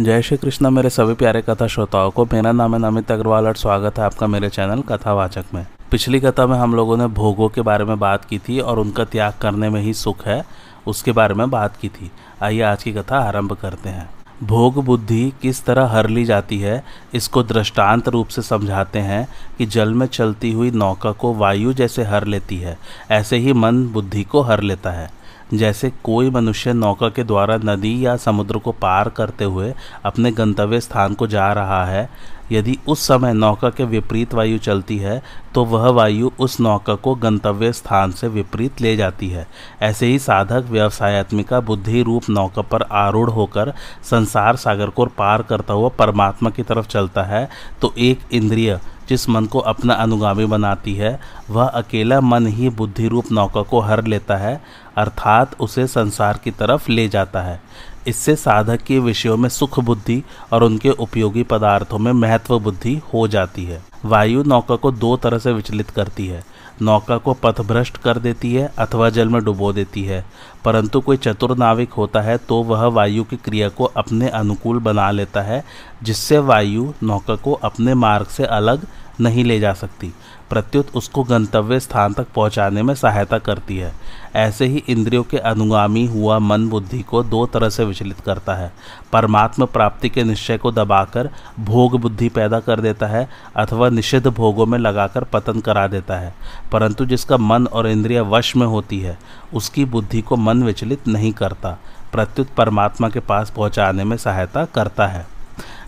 [0.00, 3.56] जय श्री कृष्ण, मेरे सभी प्यारे कथा श्रोताओं को मेरा नाम है नमित अग्रवाल और
[3.56, 7.60] स्वागत है आपका मेरे चैनल कथावाचक में। पिछली कथा में हम लोगों ने भोगों के
[7.60, 10.44] बारे में बात की थी और उनका त्याग करने में ही सुख है,
[10.86, 12.10] उसके बारे में बात की थी।
[12.42, 14.10] आइए आज की कथा आरंभ करते हैं।
[14.42, 19.26] भोग बुद्धि किस तरह हर ली जाती है, इसको दृष्टांत रूप से समझाते हैं
[19.58, 22.78] कि जल में चलती हुई नौका को वायु जैसे हर लेती है,
[23.10, 25.10] ऐसे ही मन बुद्धि को हर लेता है।
[25.52, 29.72] जैसे कोई मनुष्य नौका के द्वारा नदी या समुद्र को पार करते हुए
[30.04, 32.08] अपने गंतव्य स्थान को जा रहा है,
[32.52, 35.22] यदि उस समय नौका के विपरीत वायु चलती है
[35.54, 39.46] तो वह वायु उस नौका को गंतव्य स्थान से विपरीत ले जाती है।
[39.82, 43.72] ऐसे ही साधक व्यवसायत्मिका बुद्धि रूप नौका पर आरूढ़ होकर
[44.10, 47.48] संसार सागर को पार करता हुआ परमात्मा की तरफ़ चलता है
[47.82, 48.78] तो एक इंद्रिय
[49.08, 51.18] जिस मन को अपना अनुगामी बनाती है,
[51.50, 54.60] वह अकेला मन ही बुद्धि रूप नौका को हर लेता है।
[54.96, 57.60] अर्थात उसे संसार की तरफ़ ले जाता है।
[58.06, 63.28] इससे साधक के विषयों में सुख बुद्धि और उनके उपयोगी पदार्थों में महत्व बुद्धि हो
[63.28, 66.44] जाती है। वायु नौका को दो तरह से विचलित करती है।
[66.82, 70.24] नौका को पथभ्रष्ट कर देती है अथवा जल में डुबो देती है।
[70.64, 75.10] परंतु कोई चतुर नाविक होता है तो वह वायु की क्रिया को अपने अनुकूल बना
[75.10, 75.64] लेता है,
[76.02, 78.86] जिससे वायु नौका को अपने मार्ग से अलग
[79.20, 80.12] नहीं ले जा सकती।
[80.52, 83.92] प्रत्युत उसको गंतव्य स्थान तक पहुँचाने में सहायता करती है।
[84.36, 88.72] ऐसे ही इंद्रियों के अनुगामी हुआ मन बुद्धि को दो तरह से विचलित करता है।
[89.12, 91.30] परमात्म प्राप्ति के निश्चय को दबाकर
[91.60, 96.34] भोग बुद्धि पैदा कर देता है अथवा निषिद्ध भोगों में लगाकर पतन करा देता है।
[96.72, 99.18] परंतु जिसका मन और इंद्रिय वश में होती है,
[99.54, 101.78] उसकी बुद्धि को मन विचलित नहीं करता।
[102.12, 105.26] प्रत्युत परमात्मा के पास पहुँचाने में सहायता करता है।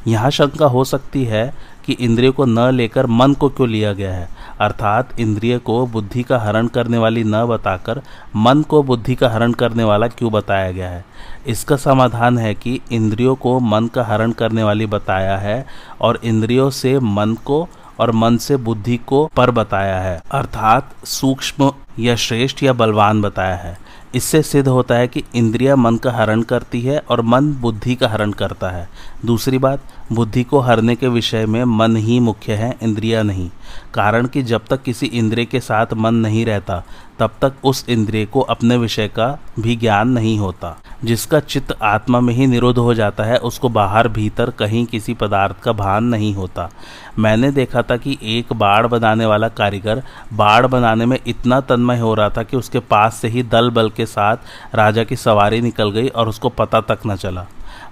[0.07, 4.15] यहाँ शंका हो सकती है कि इंद्रियों को न लेकर मन को क्यों लिया गया
[4.15, 4.29] है?
[4.61, 8.03] अर्थात इंद्रिय को बुद्धि का हरण करने वाली न बताकर
[8.37, 11.05] मन को बुद्धि का हरण करने वाला क्यों बताया गया है?
[11.47, 15.67] इसका समाधान है कि इंद्रियों को मन का हरण करने वाली बताया है
[16.01, 17.69] और इंद्रियों से मन को
[17.99, 23.57] और मन से बुद्धि को पर बताया है। अर्थात सूक्ष्म या श्रेष्ठ या बलवान बताया
[23.57, 23.84] है।
[24.15, 28.09] इससे सिद्ध होता है कि इंद्रिया मन का हरण करती है और मन बुद्धि का
[28.09, 28.89] हरण करता है।
[29.25, 29.81] दूसरी बात,
[30.13, 33.51] बुद्धि को हरने के विषय में मन ही मुख्य है, इंद्रिया नहीं।
[33.95, 36.85] कारण कि जब तक किसी इंद्रिय के साथ मन नहीं रहता
[37.19, 42.21] तब तक उस इंद्रिय को अपने विषय का भी ज्ञान नहीं होता। जिसका चित्त आत्मा
[42.21, 46.35] में ही निरोध हो जाता है, उसको बाहर भीतर कहीं किसी पदार्थ का भान नहीं
[46.35, 46.71] होता।
[47.19, 50.03] मैंने देखा था कि एक बाढ़ बनाने वाला कारीगर
[50.33, 53.91] बाढ़ बनाने में इतना तन्मय हो रहा था कि उसके पास से ही दल बल
[53.91, 54.37] के साथ
[54.75, 57.47] राजा की सवारी निकल गई और उसको पता तक न चला।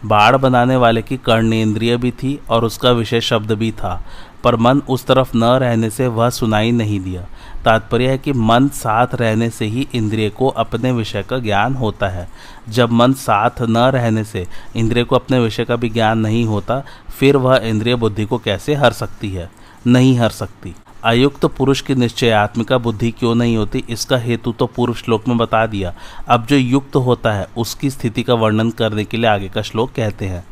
[0.04, 4.04] बाढ़ बनाने वाले की कर्णेंद्रिय भी थी और उसका विषय शब्द भी था,
[4.44, 7.26] पर मन उस तरफ़ न रहने से वह सुनाई नहीं दिया।
[7.64, 12.08] तात्पर्य है कि मन साथ रहने से ही इंद्रिय को अपने विषय का ज्ञान होता
[12.08, 12.28] है।
[12.68, 16.82] जब मन साथ न रहने से इंद्रिय को अपने विषय का भी ज्ञान नहीं होता,
[17.18, 19.50] फिर वह इंद्रिय बुद्धि को कैसे हर सकती है?
[19.86, 23.84] नहीं हर सकती। अयुक्त पुरुष की निश्चयात्मिका बुद्धि क्यों नहीं होती?
[23.90, 25.94] इसका हेतु तो पूर्व श्लोक में बता दिया।
[26.28, 29.92] अब जो युक्त होता है, उसकी स्थिति का वर्णन करने के लिए आगे का श्लोक
[29.92, 30.44] कहते हैं।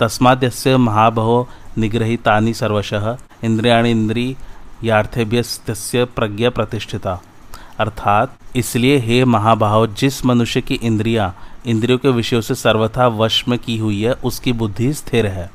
[0.00, 1.46] तस्माद्यस्य महाभव
[1.78, 4.36] निग्रहितानि सर्वशः, इंद्रियाणी इंद्री
[4.84, 5.42] यार्थेभ्य
[5.94, 7.22] प्रज्ञा प्रतिष्ठिता।
[7.78, 11.36] अर्थात, इसलिए हे महाभाव, जिस मनुष्य की इंद्रियाँ,
[11.66, 15.50] इंद्रियों के विषयों से सर्वथा वश में की हुई है, उसकी बुद्धि स्थिर है।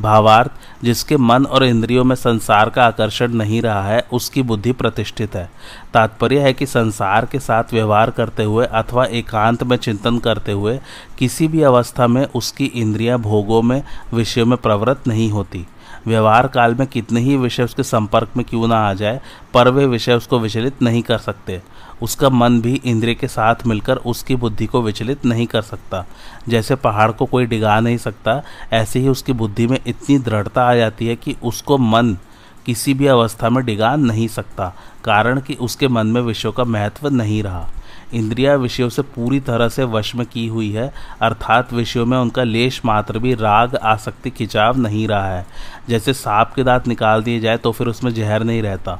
[0.00, 0.50] भावार्थ,
[0.84, 5.50] जिसके मन और इंद्रियों में संसार का आकर्षण नहीं रहा है, उसकी बुद्धि प्रतिष्ठित है।
[5.94, 10.80] तात्पर्य है कि संसार के साथ व्यवहार करते हुए अथवा एकांत में चिंतन करते हुए,
[11.18, 13.82] किसी भी अवस्था में उसकी इंद्रियाँ भोगों में,
[14.14, 15.66] विषयों में प्रवृत्त नहीं होती।
[16.06, 19.20] व्यवहार काल में कितने ही विषय उसके संपर्क में क्यों ना आ जाए,
[19.54, 21.60] पर वे विषय उसको विचलित नहीं कर सकते।
[22.02, 26.04] उसका मन भी इंद्रिय के साथ मिलकर उसकी बुद्धि को विचलित नहीं कर सकता।
[26.48, 28.42] जैसे पहाड़ को कोई डिगा नहीं सकता,
[28.72, 32.16] ऐसे ही उसकी बुद्धि में इतनी दृढ़ता आ जाती है कि उसको मन
[32.66, 34.72] किसी भी अवस्था में डिगा नहीं सकता,
[35.04, 37.68] कारण कि उसके मन में विषयों का महत्व नहीं रहा।
[38.14, 40.92] इंद्रिया विषयों से पूरी तरह से वश में की हुई है,
[41.22, 45.46] अर्थात विषयों में उनका लेश मात्र भी राग, आसक्ति, खिंचाव नहीं रहा है।
[45.88, 48.98] जैसे सांप के दांत निकाल दिए जाए तो फिर उसमें जहर नहीं रहता।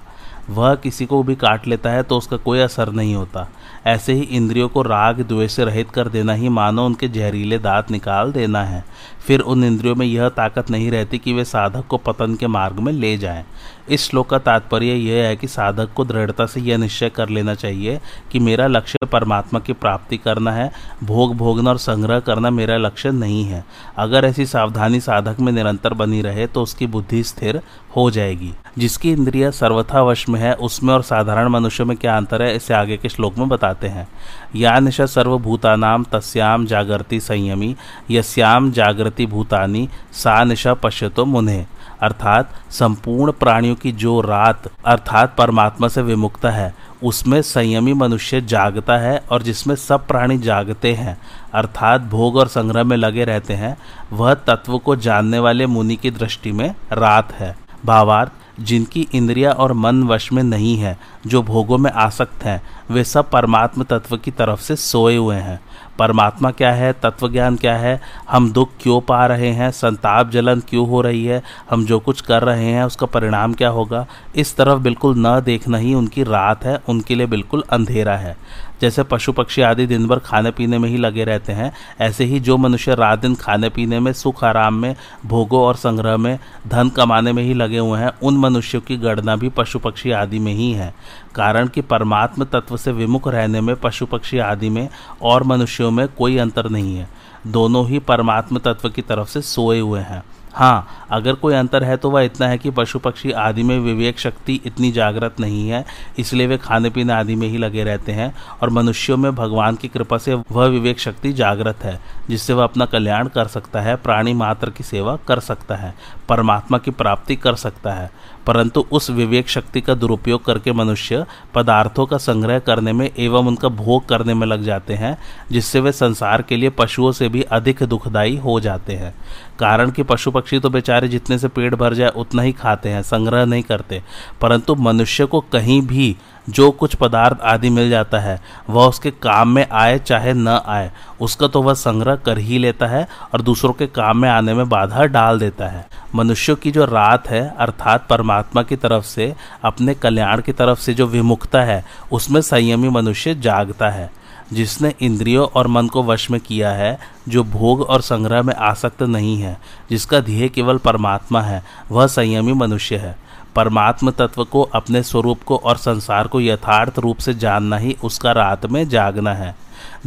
[0.51, 3.49] वह किसी को भी काट लेता है तो उसका कोई असर नहीं होता।
[3.87, 7.91] ऐसे ही इंद्रियों को राग, द्वेष से रहित कर देना ही मानो उनके जहरीले दांत
[7.91, 8.85] निकाल देना है।
[9.27, 12.79] फिर उन इंद्रियों में यह ताकत नहीं रहती कि वे साधक को पतन के मार्ग
[12.79, 13.45] में ले जाएँ।
[13.89, 17.55] इस श्लोक का तात्पर्य यह है कि साधक को दृढ़ता से यह निश्चय कर लेना
[17.55, 18.01] चाहिए
[18.33, 20.71] कि मेरा लक्ष्य परमात्मा की प्राप्ति करना है,
[21.05, 23.65] भोग भोगना और संग्रह करना मेरा लक्ष्य नहीं है।
[23.97, 27.61] अगर ऐसी सावधानी साधक में निरंतर बनी रहे तो उसकी बुद्धि स्थिर
[27.97, 32.43] हो जाएगी। जिसकी इंद्रिया सर्वथा वश में है, उसमें और साधारण मनुष्य में क्या अंतर
[32.43, 34.09] है, इसे आगे के श्लोक में बताते हैं।
[34.57, 37.77] या निशा सर्वभूतानाम तस्याम जागृति संयमी
[38.11, 41.67] यस्याम जागृति भूतानी सा निशा पश्यतो मुने।
[42.03, 48.97] अर्थात संपूर्ण प्राणियों की जो रात, अर्थात परमात्मा से विमुक्ता है, उसमें संयमी मनुष्य जागता
[48.97, 51.19] है और जिसमें सब प्राणी जागते हैं,
[51.55, 53.79] अर्थात भोग और संग्रह में लगे रहते हैं,
[54.13, 59.73] वह तत्व को जानने वाले मुनि की दृष्टि में रात है। भावार्थ जिनकी इंद्रिया और
[59.73, 64.31] मन वश में नहीं है, जो भोगों में आसक्त हैं, वे सब परमात्म तत्व की
[64.31, 65.61] तरफ़ से सोए हुए हैं।
[65.99, 66.93] परमात्मा क्या है?
[66.93, 68.01] तत्व ज्ञान क्या है?
[68.31, 69.71] हम दुख क्यों पा रहे हैं?
[69.71, 71.43] संताप जलन क्यों हो रही है?
[71.71, 74.07] हम जो कुछ कर रहे हैं, उसका परिणाम क्या होगा?
[74.37, 78.37] इस तरफ़ बिल्कुल न देखना ही उनकी रात है, उनके लिए बिल्कुल अंधेरा है।
[78.81, 82.41] जैसे पशु पक्षी आदि दिन भर खाने पीने में ही लगे रहते हैं, ऐसे ही
[82.41, 84.97] जो मनुष्य रात दिन खाने पीने में, सुख आराम में,
[85.27, 86.39] भोगों और संग्रह में,
[86.69, 90.39] धन कमाने में ही लगे हुए हैं, उन मनुष्यों की गणना भी पशु पक्षी आदि
[90.39, 90.95] में ही है।
[91.35, 94.89] कारण कि परमात्म तत्व से विमुख रहने में पशु पक्षी आदि में
[95.23, 97.09] और मनुष्यों में कोई अंतर नहीं है।
[97.47, 100.23] दोनों ही परमात्म तत्व की तरफ़ से सोए हुए हैं।
[100.57, 104.19] हाँ अगर कोई अंतर है तो वह इतना है कि पशु पक्षी आदि में विवेक
[104.19, 105.85] शक्ति इतनी जागृत नहीं है,
[106.19, 108.33] इसलिए वे खाने पीने आदि में ही लगे रहते हैं
[108.63, 111.99] और मनुष्यों में भगवान की कृपा से वह विवेक शक्ति जागृत है,
[112.29, 115.95] जिससे वह अपना कल्याण कर सकता है, प्राणी मात्र की सेवा कर सकता है,
[116.29, 118.11] परमात्मा की प्राप्ति कर सकता है।
[118.47, 123.69] परंतु उस विवेक शक्ति का दुरुपयोग करके मनुष्य पदार्थों का संग्रह करने में एवं उनका
[123.69, 125.19] भोग करने में लग जाते हैं,
[125.53, 129.15] जिससे वे संसार के लिए पशुओं से भी अधिक दुखदायी हो जाते हैं।
[129.59, 133.03] कारण कि पशु पक्षी तो बेचारे जितने से पेट भर जाए उतना ही खाते हैं,
[133.03, 134.03] संग्रह नहीं करते।
[134.41, 136.17] परंतु मनुष्य को कहीं भी
[136.51, 138.41] जो कुछ पदार्थ आदि मिल जाता है,
[138.71, 142.87] वह उसके काम में आए चाहे न आए, उसका तो वह संग्रह कर ही लेता
[142.87, 146.85] है और दूसरों के काम में आने में बाधा डाल देता है। मनुष्यों की जो
[146.85, 149.35] रात है, अर्थात परमात्मा की तरफ़ से,
[149.65, 155.47] अपने कल्याण की तरफ़ से जो विमुखता है, उसमें संयमी मनुष्य जागता है। जिसने इंद्रियों
[155.47, 156.99] और मन को वश में किया है,
[157.29, 159.61] जो भोग और संग्रह में आसक्त नहीं है,
[159.91, 163.26] जिसका ध्येय केवल परमात्मा है, वह संयमी मनुष्य है।
[163.57, 168.33] परमात्म तत्व को, अपने स्वरूप को और संसार को यथार्थ रूप से जानना ही उसका
[168.33, 169.55] रात में जागना है।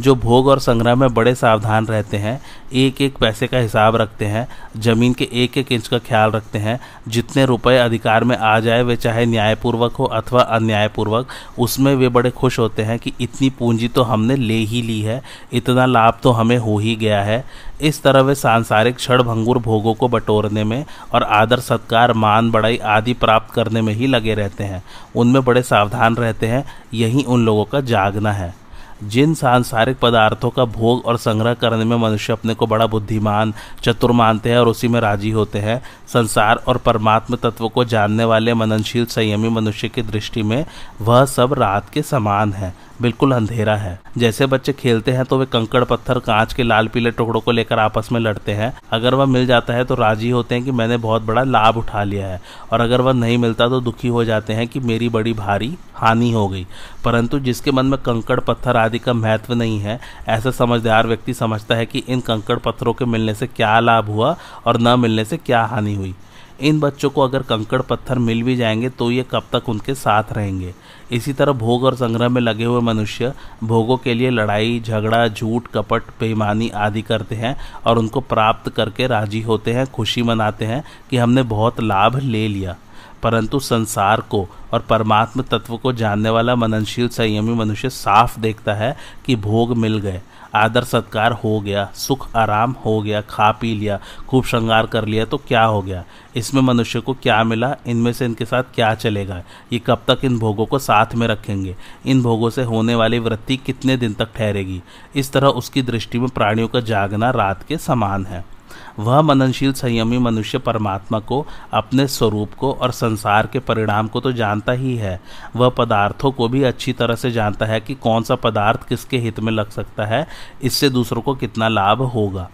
[0.00, 2.40] जो भोग और संग्रह में बड़े सावधान रहते हैं
[2.74, 6.58] एक एक पैसे का हिसाब रखते हैं, ज़मीन के एक एक इंच का ख्याल रखते
[6.58, 11.28] हैं, जितने रुपए अधिकार में आ जाए, वे चाहे न्यायपूर्वक हो अथवा अन्यायपूर्वक,
[11.58, 15.22] उसमें वे बड़े खुश होते हैं कि इतनी पूंजी तो हमने ले ही ली है,
[15.52, 17.44] इतना लाभ तो हमें हो ही गया है।
[17.80, 20.84] इस तरह वे सांसारिक क्षण भंगुर भोगों को बटोरने में
[21.14, 24.82] और आदर, सत्कार, मान, बड़ाई आदि प्राप्त करने में ही लगे रहते हैं।
[25.16, 28.59] उनमें बड़े सावधान रहते हैं, यही उन लोगों का जागना है।
[29.04, 34.12] जिन सांसारिक पदार्थों का भोग और संग्रह करने में मनुष्य अपने को बड़ा बुद्धिमान, चतुर
[34.12, 38.54] मानते हैं और उसी में राज़ी होते हैं। संसार और परमात्म तत्व को जानने वाले
[38.54, 40.64] मननशील संयमी मनुष्य की दृष्टि में
[41.00, 45.46] वह सब रात के समान है। बिल्कुल अंधेरा है। जैसे बच्चे खेलते हैं तो वे
[45.46, 49.26] कंकड़ पत्थर, कांच के लाल पीले टुकड़ों को लेकर आपस में लड़ते हैं। अगर वह
[49.26, 52.40] मिल जाता है तो राज़ी होते हैं कि मैंने बहुत बड़ा लाभ उठा लिया है।
[52.72, 56.30] और अगर वह नहीं मिलता तो दुखी हो जाते हैं कि मेरी बड़ी भारी हानि
[56.32, 56.66] हो गई।
[57.04, 61.74] परंतु जिसके मन में कंकड़ पत्थर आदि का महत्व नहीं है, ऐसा समझदार व्यक्ति समझता
[61.74, 65.36] है कि इन कंकड़ पत्थरों के मिलने से क्या लाभ हुआ और न मिलने से
[65.36, 66.14] क्या हानि हुई।
[66.62, 70.24] इन बच्चों को अगर कंकड़ पत्थर मिल भी जाएँगे तो ये कब तक उनके साथ
[70.32, 70.74] रहेंगे?
[71.12, 73.32] इसी तरह भोग और संग्रह में लगे हुए मनुष्य
[73.64, 79.06] भोगों के लिए लड़ाई, झगड़ा, झूठ, कपट, बेईमानी आदि करते हैं और उनको प्राप्त करके
[79.06, 82.76] राज़ी होते हैं, खुशी मनाते हैं कि हमने बहुत लाभ ले लिया।
[83.22, 88.96] परंतु संसार को और परमात्म तत्व को जानने वाला मननशील संयमी मनुष्य साफ़ देखता है
[89.26, 90.20] कि भोग मिल गए।
[90.54, 95.24] आदर सत्कार हो गया, सुख आराम हो गया, खा पी लिया, खूब श्रृंगार कर लिया
[95.24, 96.04] तो क्या हो गया?
[96.36, 97.76] इसमें मनुष्य को क्या मिला?
[97.86, 99.42] इनमें से इनके साथ क्या चलेगा?
[99.72, 101.76] ये कब तक इन भोगों को साथ में रखेंगे?
[102.06, 104.82] इन भोगों से होने वाली वृत्ति कितने दिन तक ठहरेगी?
[105.16, 108.59] इस तरह उसकी दृष्टि में प्राणियों का जागना रात के समान है।
[109.00, 114.32] वह मननशील संयमी मनुष्य परमात्मा को, अपने स्वरूप को और संसार के परिणाम को तो
[114.32, 115.20] जानता ही है।
[115.56, 119.40] वह पदार्थों को भी अच्छी तरह से जानता है कि कौन सा पदार्थ किसके हित
[119.40, 120.26] में लग सकता है,
[120.62, 122.48] इससे दूसरों को कितना लाभ होगा।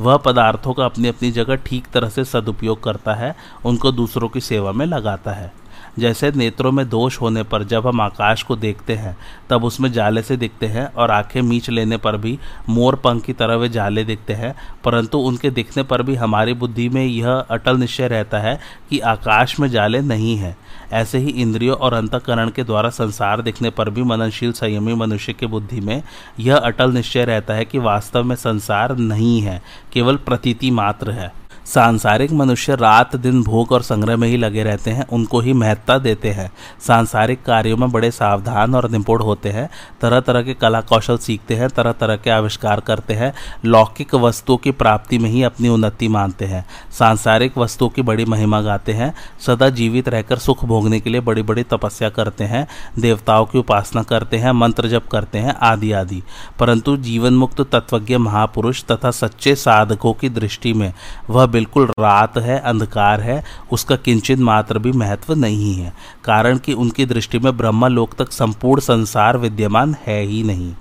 [0.00, 4.40] वह पदार्थों का अपनी अपनी जगह ठीक तरह से सदुपयोग करता है, उनको दूसरों की
[4.40, 5.52] सेवा में लगाता है।
[5.98, 9.16] जैसे नेत्रों में दोष होने पर जब हम आकाश को देखते हैं,
[9.50, 12.38] तब उसमें जाले से दिखते हैं और आँखें मीच लेने पर भी
[12.68, 16.88] मोर पंख की तरह वे जाले दिखते हैं। परंतु उनके दिखने पर भी हमारी बुद्धि
[16.88, 20.56] में यह अटल निश्चय रहता है कि आकाश में जाले नहीं है।
[20.92, 25.46] ऐसे ही इंद्रियों और अंतकरण के द्वारा संसार दिखने पर भी मननशील संयमी मनुष्य की
[25.46, 26.02] बुद्धि में
[26.40, 29.62] यह अटल निश्चय रहता है कि वास्तव में संसार नहीं है,
[29.92, 34.90] केवल प्रतीति मात्र है। सांसारिक मनुष्य रात, दिन भोग और संग्रह में ही लगे रहते
[34.90, 36.50] हैं, उनको ही महत्ता देते हैं।
[36.86, 39.68] सांसारिक कार्यों में बड़े सावधान और निपुण होते हैं
[40.00, 43.32] तरह तरह के कला कौशल सीखते हैं तरह तरह के आविष्कार करते हैं,
[43.64, 46.64] लौकिक वस्तुओं की प्राप्ति में ही अपनी उन्नति मानते हैं।
[46.98, 49.12] सांसारिक वस्तुओं की बड़ी महिमा गाते हैं,
[49.46, 52.66] सदा जीवित रहकर सुख भोगने के लिए बड़ी बड़ी तपस्या करते हैं,
[52.98, 56.22] देवताओं की उपासना करते हैं, मंत्र जप करते हैं आदि आदि
[56.58, 60.92] परंतु जीवन मुक्त तत्वज्ञ महापुरुष तथा सच्चे साधकों की दृष्टि में,
[61.30, 65.92] वह बिल्कुल रात है, अंधकार है, उसका किंचित मात्र भी महत्व नहीं है,
[66.24, 70.74] कारण कि उनकी दृष्टि में ब्रह्मा लोक तक संपूर्ण संसार विद्यमान है ही नहीं।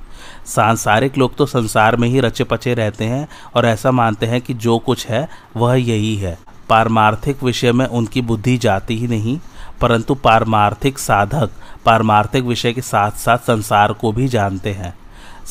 [0.46, 4.54] सांसारिक लोग तो संसार में ही रचे पचे रहते हैं और ऐसा मानते हैं कि
[4.54, 6.38] जो कुछ है, वह यही है।
[6.70, 9.38] पारमार्थिक विषय में उनकी बुद्धि जाती ही नहीं,
[9.82, 11.50] परंतु पारमार्थिक साधक,
[11.86, 14.94] पारमार्थिक विषय के साथ साथ संसार को भी जानते हैं।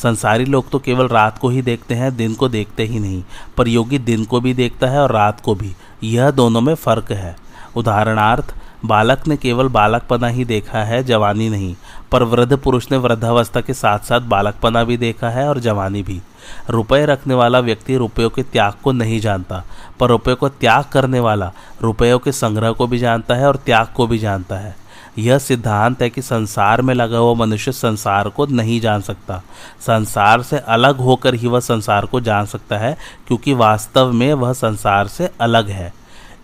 [0.03, 3.23] संसारी लोग तो केवल रात को ही देखते हैं, दिन को देखते ही नहीं,
[3.57, 7.11] पर योगी दिन को भी देखता है और रात को भी। यह दोनों में फ़र्क
[7.11, 7.35] है।
[7.75, 11.75] उदाहरणार्थ, बालक ने केवल बालकपना ही देखा है, जवानी नहीं,
[12.11, 16.21] पर वृद्ध पुरुष ने वृद्धावस्था के साथ साथ बालकपना भी देखा है और जवानी भी।
[16.69, 19.63] रुपए रखने वाला व्यक्ति रुपयों के त्याग को नहीं जानता,
[19.99, 21.51] पर रुपये को त्याग करने वाला
[21.81, 24.75] रुपयों के संग्रह को भी जानता है और त्याग को भी जानता है।
[25.19, 29.43] यह सिद्धांत है कि संसार में लगा हुआ मनुष्य संसार को नहीं जान सकता।
[29.79, 32.97] संसार से अलग होकर ही वह संसार को जान सकता है,
[33.27, 35.93] क्योंकि वास्तव में वह संसार से अलग है।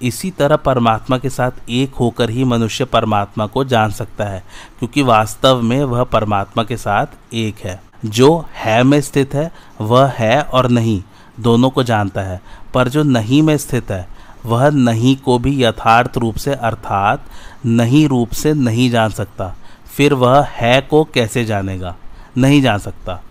[0.01, 4.43] इसी तरह परमात्मा के साथ एक होकर ही मनुष्य परमात्मा को जान सकता है,
[4.79, 9.51] क्योंकि वास्तव में वह परमात्मा के साथ एक है। जो है में स्थित है,
[9.81, 11.03] वह है और नहीं,
[11.39, 12.41] दोनों को जानता है,
[12.73, 14.12] पर जो नहीं में स्थित है
[14.45, 17.25] वह नहीं को भी यथार्थ रूप से, अर्थात
[17.65, 19.55] नहीं रूप से नहीं जान सकता।
[19.97, 21.95] फिर वह है को कैसे जानेगा?
[22.37, 23.21] नहीं जान सकता।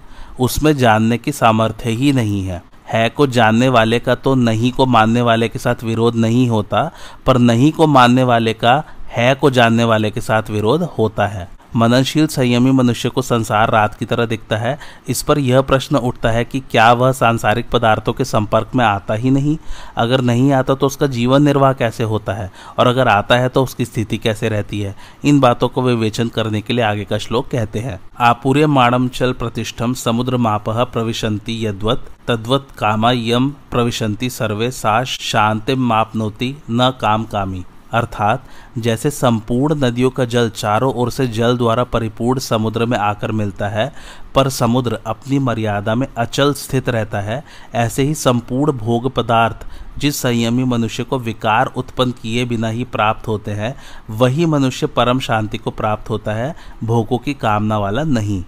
[0.41, 4.87] उसमें जानने की सामर्थ्य ही नहीं है। है को जानने वाले का तो नहीं को
[4.87, 6.93] मानने वाले के साथ विरोध नहीं होता,
[7.27, 11.49] पर नहीं को मानने वाले का, है को जानने वाले के साथ विरोध होता है।
[11.77, 16.31] मननशील संयमी मनुष्य को संसार रात की तरह दिखता है। इस पर यह प्रश्न उठता
[16.31, 19.57] है कि क्या वह सांसारिक पदार्थों के संपर्क में आता ही नहीं?
[19.97, 22.51] अगर नहीं आता तो उसका जीवन निर्वाह कैसे होता है?
[22.79, 24.95] और अगर आता है तो उसकी स्थिति कैसे रहती है?
[25.25, 29.33] इन बातों को विवेचन करने के लिए आगे का श्लोक कहते हैं। आपूर्य माणम चल
[29.33, 37.25] प्रतिष्ठम समुद्र माप प्रविशंति यद्वत, तद्वत कामा यम प्रविशंति सर्वे सा शांति मापनोति न काम
[37.25, 38.45] कामी। अर्थात
[38.79, 43.69] जैसे संपूर्ण नदियों का जल चारों ओर से जल द्वारा परिपूर्ण समुद्र में आकर मिलता
[43.69, 43.93] है,
[44.35, 47.45] पर समुद्र अपनी मर्यादा में अचल स्थित रहता है,
[47.75, 49.67] ऐसे ही संपूर्ण भोग पदार्थ
[49.99, 53.75] जिस संयमी मनुष्य को विकार उत्पन्न किए बिना ही प्राप्त होते हैं,
[54.11, 58.45] वही मनुष्य परम शांति को प्राप्त होता है, भोगों की कामना वाला नहीं।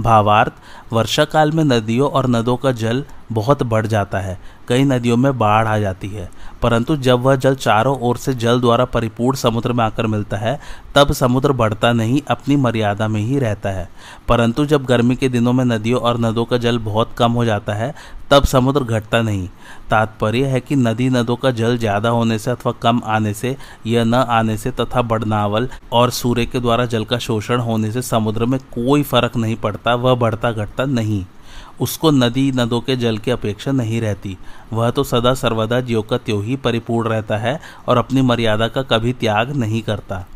[0.00, 0.52] भावार्थ
[0.92, 5.38] वर्षा काल में नदियों और नदों का जल बहुत बढ़ जाता है कई नदियों में
[5.38, 6.28] बाढ़ आ जाती है।
[6.62, 10.58] परंतु जब वह जल चारों ओर से जल द्वारा परिपूर्ण समुद्र में आकर मिलता है,
[10.94, 13.88] तब समुद्र बढ़ता नहीं, अपनी मर्यादा में ही रहता है।
[14.28, 17.74] परंतु जब गर्मी के दिनों में नदियों और नदों का जल बहुत कम हो जाता
[17.74, 17.94] है,
[18.30, 19.48] तब समुद्र घटता नहीं।
[19.90, 23.56] तात्पर्य है कि नदी नदों का जल ज़्यादा होने से अथवा कम आने से
[23.86, 28.02] या न आने से तथा बढ़नावल और सूर्य के द्वारा जल का शोषण होने से
[28.02, 31.24] समुद्र में कोई फ़र्क नहीं पड़ता, वह बढ़ता घटता नहीं।
[31.80, 34.38] उसको नदी नदों के जल की अपेक्षा नहीं रहती।
[34.72, 38.82] वह तो सदा सर्वदा जीव का त्यों ही परिपूर्ण रहता है और अपनी मर्यादा का
[38.82, 40.26] कभी त्याग नहीं करता।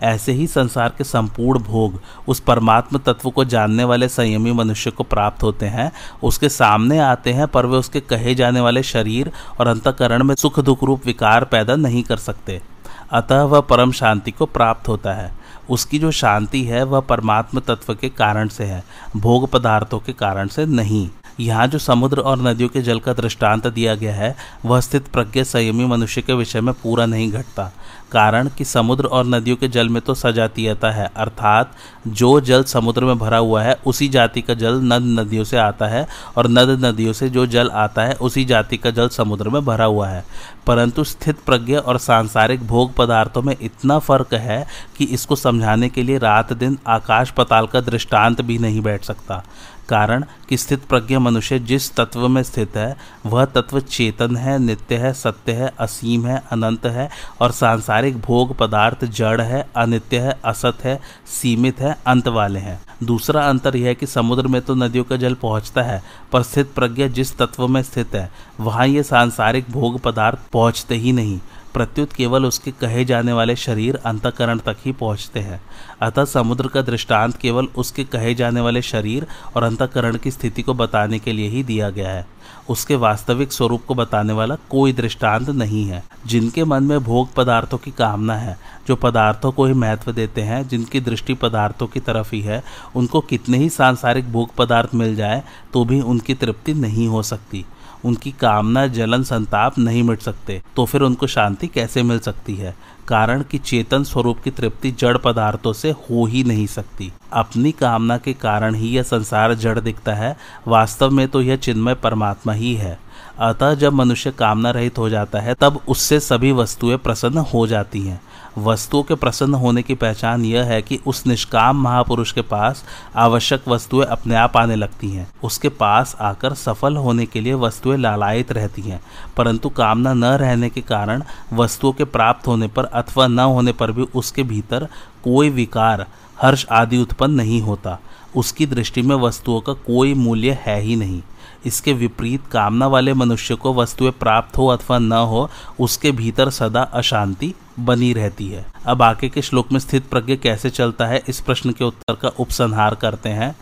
[0.00, 5.04] ऐसे ही संसार के संपूर्ण भोग उस परमात्म तत्व को जानने वाले संयमी मनुष्य को
[5.04, 9.68] प्राप्त होते हैं, उसके सामने आते हैं, पर वे उसके कहे जाने वाले शरीर और
[9.68, 12.62] अंतकरण में सुख दुख रूप विकार पैदा नहीं कर सकते।
[13.10, 17.94] अतः वह परम शांति को प्राप्त होता है। उसकी जो शांति है, वह परमात्म तत्व
[17.94, 18.84] के कारण से है,
[19.16, 23.66] भोग पदार्थों के कारण से नहीं। यहाँ जो समुद्र और नदियों के जल का दृष्टांत
[23.66, 27.72] दिया गया है, वह स्थित प्रज्ञ संयमी मनुष्य के विषय में पूरा नहीं घटता।
[28.12, 31.72] कारण कि समुद्र और नदियों के जल में तो सजातीयता है, अर्थात
[32.08, 35.86] जो जल समुद्र में भरा हुआ है, उसी जाति का जल नद नदियों से आता
[35.86, 39.64] है और नद नदियों से जो जल आता है, उसी जाति का जल समुद्र में
[39.64, 40.24] भरा हुआ है।
[40.66, 44.66] परंतु स्थित प्रज्ञा और सांसारिक भोग पदार्थों में इतना फ़र्क है
[44.98, 49.44] कि इसको समझाने के लिए रात दिन आकाश पताल का दृष्टांत भी नहीं बैठ सकता।
[49.88, 54.96] कारण कि स्थित प्रज्ञ मनुष्य जिस तत्व में स्थित है, वह तत्व चेतन है, नित्य
[54.96, 57.08] है, सत्य है, असीम है, अनंत है
[57.40, 62.80] और सांसारिक भोग पदार्थ जड़ है, अनित्य है, असत है, सीमित है, अंत वाले हैं।
[63.02, 66.72] दूसरा अंतर यह है कि समुद्र में तो नदियों का जल पहुँचता है, पर स्थित
[66.74, 71.40] प्रज्ञा जिस तत्व में स्थित है, वहाँ ये सांसारिक भोग पदार्थ पहुँचते ही नहीं।
[71.74, 75.60] प्रत्युत केवल उसके कहे जाने वाले शरीर अंतकरण तक ही पहुँचते हैं।
[76.02, 79.26] अतः समुद्र का दृष्टांत केवल उसके कहे जाने वाले शरीर
[79.56, 82.26] और अंतकरण की स्थिति को बताने के लिए ही दिया गया है।
[82.70, 87.78] उसके वास्तविक स्वरूप को बताने वाला कोई दृष्टांत नहीं है, जिनके मन में भोग पदार्थों
[87.78, 88.56] की कामना है,
[88.88, 92.62] जो पदार्थों को ही महत्व देते हैं, जिनकी दृष्टि पदार्थों की तरफ़ ही है,
[92.96, 97.64] उनको कितने ही सांसारिक भोग पदार्थ मिल जाए तो भी उनकी तृप्ति नहीं हो सकती।
[98.04, 102.74] उनकी कामना, जलन, संताप नहीं मिट सकते तो फिर उनको शांति कैसे मिल सकती है?
[103.08, 108.16] कारण कि चेतन स्वरूप की तृप्ति जड़ पदार्थों से हो ही नहीं सकती। अपनी कामना
[108.18, 110.36] के कारण ही यह संसार जड़ दिखता है,
[110.68, 112.98] वास्तव में तो यह चिन्मय परमात्मा ही है।
[113.38, 118.00] अतः जब मनुष्य कामना रहित हो जाता है, तब उससे सभी वस्तुएँ प्रसन्न हो जाती
[118.00, 118.20] हैं।
[118.58, 122.84] वस्तुओं के प्रसन्न होने की पहचान यह है कि उस निष्काम महापुरुष के पास
[123.16, 127.98] आवश्यक वस्तुएँ अपने आप आने लगती हैं। उसके पास आकर सफल होने के लिए वस्तुएँ
[127.98, 129.00] लालायित रहती हैं,
[129.36, 133.92] परंतु कामना न रहने के कारण वस्तुओं के प्राप्त होने पर अथवा न होने पर
[133.92, 134.88] भी उसके भीतर
[135.24, 136.06] कोई विकार,
[136.42, 137.98] हर्ष आदि उत्पन्न नहीं होता।
[138.36, 141.22] उसकी दृष्टि में वस्तुओं का कोई मूल्य है ही नहीं।
[141.66, 146.82] इसके विपरीत कामना वाले मनुष्य को वस्तुएँ प्राप्त हो अथवा न हो, उसके भीतर सदा
[146.82, 151.40] अशांति बनी रहती है। अब आगे के श्लोक में स्थित प्रज्ञ कैसे चलता है, इस
[151.40, 153.56] प्रश्न के उत्तर का उपसंहार करते हैं।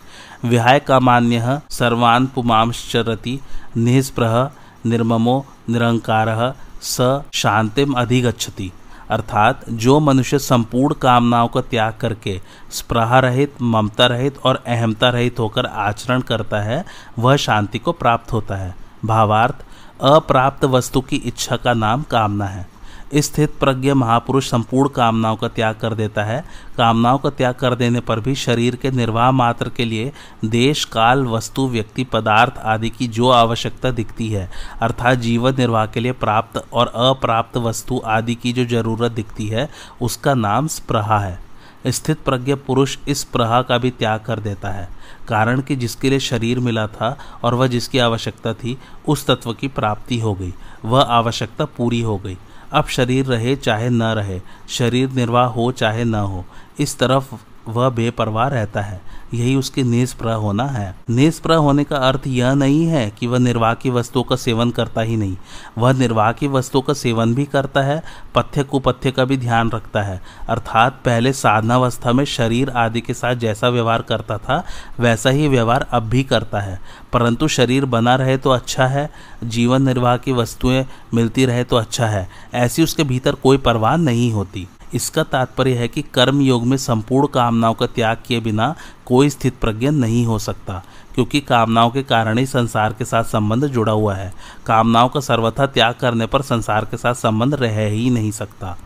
[0.45, 3.41] विहाय कामान्य सर्वान पुमांश्चरति
[3.77, 4.51] निस्प्रह
[4.87, 8.73] निर्ममो, निरंकार, स शांतिम अधिगछति
[9.13, 12.41] अर्थात जो मनुष्य संपूर्ण कामनाओं का त्याग करके
[12.71, 16.85] स्प्रहा रहित, ममता रहित और अहमता रहित होकर आचरण करता है,
[17.19, 19.55] वह शांति को प्राप्त होता है। भावार्थ,
[20.01, 22.72] अप्राप्त वस्तु की इच्छा का नाम कामना है।
[23.15, 26.45] स्थित प्रज्ञ महापुरुष संपूर्ण कामनाओं का त्याग कर देता है।
[26.77, 30.13] कामनाओं का त्याग कर देने पर भी शरीर के निर्वाह मात्र के लिए
[30.45, 36.01] देश, काल, वस्तु, व्यक्ति, पदार्थ आदि की जो आवश्यकता दिखती है, अर्थात जीवन निर्वाह के
[36.01, 39.71] लिए प्राप्त और अप्राप्त वस्तु आदि की जो ज़रूरत दिखती है,
[40.03, 41.53] उसका नाम स्प्रहा है।
[41.87, 44.89] स्थित प्रज्ञ पुरुष इस प्रहा का भी त्याग कर देता है।
[45.29, 49.69] कारण कि जिसके लिए शरीर मिला था और वह जिसकी आवश्यकता थी, उस तत्व की
[49.69, 52.39] प्राप्ति हो गई। वह आवश्यकता पूरी हो गई।
[52.81, 56.45] अब शरीर रहे चाहे न रहे शरीर निर्वाह हो चाहे न हो
[56.81, 57.35] इस तरफ़
[57.69, 59.01] वह बेपरवाह रहता है।
[59.35, 63.75] यही उसकी निष्प्रह होना है। निष्प्रह होने का अर्थ यह नहीं है कि वह निर्वाह
[63.75, 65.37] की वस्तुओं का सेवन करता ही नहीं।
[65.79, 68.03] वह निर्वाह की वस्तुओं का सेवन भी करता है,
[68.35, 73.35] पथ्य कुपथ्य का भी ध्यान रखता है। अर्थात पहले साधनावस्था में शरीर आदि के साथ
[73.35, 74.65] जैसा व्यवहार करता था,
[75.01, 76.81] वैसा ही व्यवहार अब भी करता है।
[77.13, 79.11] परंतु शरीर बना रहे तो अच्छा है,
[79.45, 84.33] जीवन निर्वाह की वस्तुएँ मिलती रहे तो अच्छा है। ऐसी उसके भीतर कोई परवाह नहीं
[84.33, 88.75] होती। इसका तात्पर्य है कि कर्म योग में संपूर्ण कामनाओं का त्याग किए बिना
[89.07, 90.83] कोई स्थित प्रज्ञ नहीं हो सकता,
[91.15, 94.33] क्योंकि कामनाओं के कारण ही संसार के साथ संबंध जुड़ा हुआ है।
[94.67, 98.77] कामनाओं का सर्वथा त्याग करने पर संसार के साथ संबंध रह ही नहीं सकता।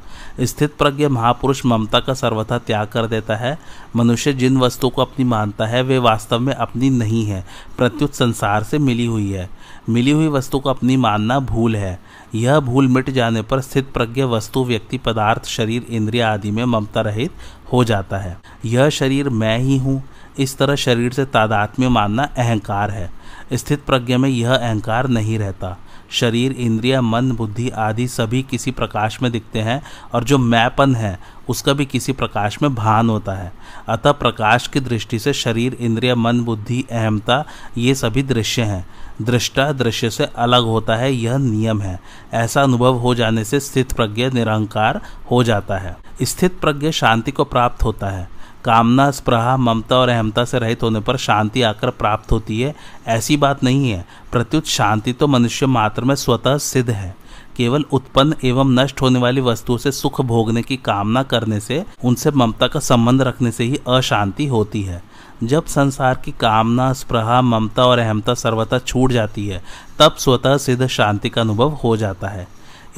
[0.40, 3.58] स्थित प्रज्ञ महापुरुष ममता का सर्वथा त्याग कर देता है।
[3.96, 7.44] मनुष्य जिन वस्तुओं को अपनी मानता है, वे वास्तव में अपनी नहीं है,
[7.78, 9.48] प्रत्युत संसार से मिली हुई है।
[9.88, 11.98] मिली हुई वस्तु को अपनी मानना भूल है।
[12.34, 17.00] यह भूल मिट जाने पर स्थित प्रज्ञ वस्तु, व्यक्ति, पदार्थ, शरीर, इंद्रिया आदि में ममता
[17.00, 17.30] रहित
[17.72, 20.04] हो जाता है। यह शरीर मैं ही हूँ।
[20.38, 23.10] इस तरह शरीर से तादात्म्य मानना अहंकार है।
[23.52, 25.78] स्थित प्रज्ञ में यह अहंकार नहीं रहता।
[26.10, 31.20] शरीर, इंद्रिया, मन, बुद्धि आदि सभी किसी प्रकाश में दिखते हैं और जो मैपन है,
[31.48, 33.52] उसका भी किसी प्रकाश में भान होता है।
[33.88, 37.44] अतः प्रकाश की दृष्टि से शरीर, इंद्रिया, मन, बुद्धि अहमता
[37.78, 38.86] ये सभी दृश्य हैं।
[39.22, 42.00] दृष्टा दृश्य से अलग होता है, यह नियम है।
[42.33, 45.00] ऐसा अनुभव हो जाने से स्थित प्रज्ञ निरंकार
[45.31, 48.31] हो जाता है। स्थित प्रज्ञ शांति को प्राप्त होता है।
[48.64, 52.74] कामना स्प्रहा ममता और अहमता से रहित होने पर शांति आकर प्राप्त होती है।
[53.07, 57.16] ऐसी बात नहीं है। प्रत्युत शांति तो मनुष्य मात्र में स्वतः सिद्ध है।
[57.57, 62.31] केवल उत्पन्न एवं नष्ट होने वाली वस्तुओं से सुख भोगने की कामना करने से, उनसे
[62.31, 65.02] ममता का संबंध रखने से ही अशांति होती है।
[65.42, 69.62] जब संसार की कामना स्प्रहा ममता और अहमता सर्वथा छूट जाती है,
[69.99, 72.49] तब स्वतः सिद्ध शांति का अनुभव हो जाता है।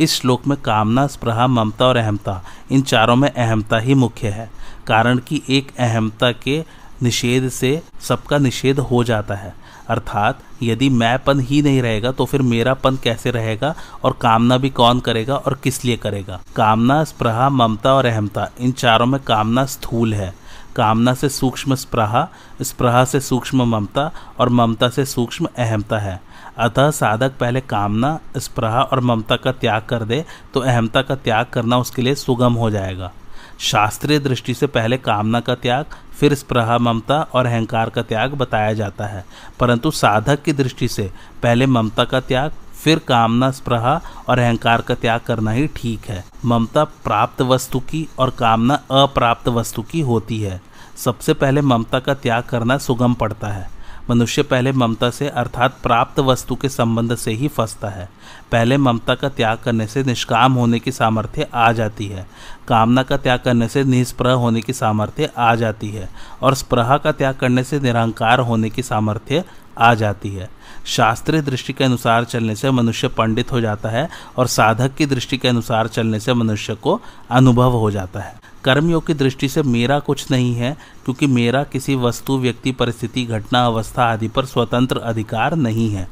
[0.00, 4.50] इस श्लोक में कामना स्प्रहा ममता और अहमता, इन चारों में अहमता ही मुख्य है,
[4.86, 6.64] कारण कि एक अहमता के
[7.02, 9.54] निषेध से सबका निषेध हो जाता है।
[9.88, 13.74] अर्थात, यदि मैंपन ही नहीं रहेगा तो फिर मेरापन कैसे रहेगा
[14.04, 16.40] और कामना भी कौन करेगा और किस लिए करेगा?
[16.56, 20.47] कामना स्प्रहा ममता और अहमता, इन चारों में कामना स्थूल है।
[20.78, 22.28] कामना से सूक्ष्म स्प्रहा
[22.62, 26.20] स्प्रहा से सूक्ष्म ममता और ममता से सूक्ष्म अहमता है।
[26.58, 31.46] अतः साधक पहले कामना, स्प्रहा और ममता का त्याग कर दे तो अहमता का त्याग
[31.46, 33.12] करना उसके लिए सुगम हो जाएगा।
[33.60, 35.84] शास्त्रीय दृष्टि से पहले कामना का त्याग,
[36.20, 39.24] फिर स्प्रहा, ममता और अहंकार का त्याग बताया जाता है।
[39.60, 41.10] परंतु साधक की दृष्टि से
[41.42, 42.52] पहले ममता का त्याग,
[42.84, 48.06] फिर कामना, स्प्रहा और अहंकार का त्याग करना ही ठीक है। ममता प्राप्त वस्तु की
[48.18, 50.60] और कामना अप्राप्त वस्तु की होती है।
[51.04, 53.70] सबसे पहले ममता का त्याग करना सुगम पड़ता है।
[54.10, 58.08] मनुष्य पहले ममता से, अर्थात प्राप्त वस्तु के संबंध से ही फंसता है।
[58.52, 62.26] पहले ममता का त्याग करने से निष्काम होने की सामर्थ्य आ जाती है।
[62.68, 66.08] कामना का त्याग करने से निष्प्रह होने की सामर्थ्य आ जाती है
[66.42, 69.44] और स्प्रहा का त्याग करने से निरंकार होने की सामर्थ्य
[69.78, 70.50] आ जाती है।
[70.86, 75.38] शास्त्रीय दृष्टि के अनुसार चलने से मनुष्य पंडित हो जाता है और साधक की दृष्टि
[75.38, 79.98] के अनुसार चलने से मनुष्य को अनुभव हो जाता है। कर्मयोग की दृष्टि से मेरा
[79.98, 85.54] कुछ नहीं है, क्योंकि मेरा किसी वस्तु, व्यक्ति, परिस्थिति, घटना, अवस्था आदि पर स्वतंत्र अधिकार
[85.56, 86.08] नहीं है।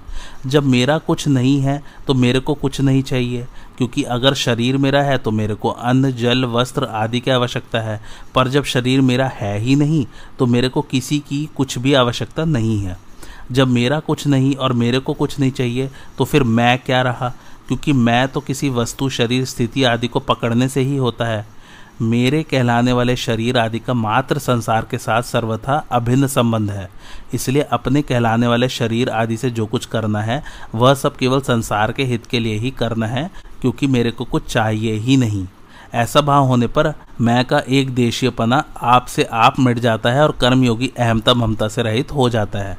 [0.46, 3.46] जब मेरा कुछ नहीं है तो मेरे को कुछ नहीं चाहिए,
[3.78, 8.00] क्योंकि अगर शरीर मेरा है तो मेरे को अन्न, जल, वस्त्र आदि की आवश्यकता है।
[8.35, 10.06] पर जब शरीर मेरा है ही नहीं
[10.38, 12.98] तो मेरे को किसी की कुछ भी आवश्यकता नहीं है।
[13.52, 17.28] जब मेरा कुछ नहीं और मेरे को कुछ नहीं चाहिए तो फिर मैं क्या रहा?
[17.68, 21.56] क्योंकि मैं तो किसी वस्तु, शरीर, स्थिति आदि को पकड़ने से ही होता है।
[22.02, 26.88] मेरे कहलाने वाले शरीर आदि का मात्र संसार के साथ सर्वथा अभिन्न संबंध है।
[27.35, 30.42] इसलिए अपने कहलाने वाले शरीर आदि से जो कुछ करना है,
[30.74, 33.30] वह सब केवल संसार के हित के लिए ही करना है,
[33.61, 35.46] क्योंकि मेरे को कुछ चाहिए ही नहीं।
[35.94, 40.37] ऐसा भाव होने पर मैं का एक देशीयपना आप से आप मिट जाता है और
[40.40, 42.78] कर्मयोगी अहमता ममता से रहित हो जाता है।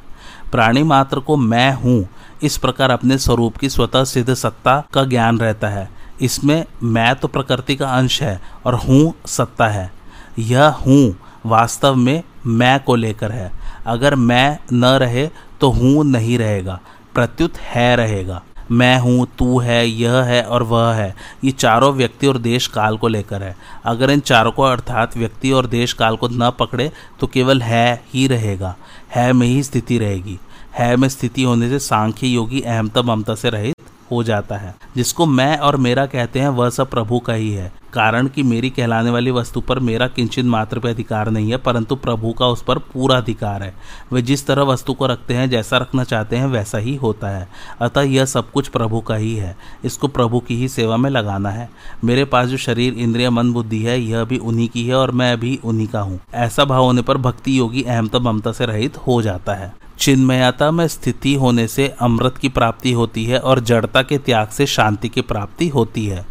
[0.52, 2.08] प्राणी मात्र को मैं हूँ,
[2.42, 7.28] इस प्रकार अपने स्वरूप की स्वतः सिद्ध सत्ता का ज्ञान रहता है। इसमें मैं तो
[7.28, 9.90] प्रकृति का अंश है और हूँ सत्ता है।
[10.38, 13.50] यह हूँ वास्तव में मैं को लेकर है।
[13.86, 15.26] अगर मैं न रहे
[15.60, 16.80] तो हूँ नहीं रहेगा।
[17.14, 22.26] प्रत्युत है रहेगा। मैं हूँ, तू है, यह है और वह है। ये चारों व्यक्ति
[22.26, 23.54] और देश काल को लेकर है।
[23.84, 28.02] अगर इन चारों को अर्थात व्यक्ति और देश काल को न पकड़े तो केवल है
[28.14, 28.74] ही रहेगा।
[29.14, 30.38] है में ही स्थिति रहेगी।
[30.78, 33.74] है में स्थिति होने से सांख्य योगी अहमता ममता से रहित
[34.10, 37.72] हो जाता है। जिसको मैं और मेरा कहते हैं, वह सब प्रभु का ही है।
[37.92, 41.96] कारण कि मेरी कहलाने वाली वस्तु पर मेरा किंचित मात्र पे अधिकार नहीं है, परंतु
[41.96, 43.74] प्रभु का उस पर पूरा अधिकार है।
[44.12, 47.48] वे जिस तरह वस्तु को रखते हैं, जैसा रखना चाहते हैं, वैसा ही होता है।
[47.80, 51.50] अतः यह सब कुछ प्रभु का ही है। इसको प्रभु की ही सेवा में लगाना
[51.50, 51.70] है।
[52.04, 55.40] मेरे पास जो शरीर, इंद्रिय, मन, बुद्धि है, यह भी उन्हीं की है और मैं
[55.40, 59.22] भी उन्हीं का हूँ। ऐसा भाव होने पर भक्ति योगी अहमता ममता से रहित हो
[59.22, 64.18] जाता है। चिन्मयता में स्थिति होने से अमृत की प्राप्ति होती है और जड़ता के
[64.18, 66.26] त्याग से शांति की प्राप्ति होती है।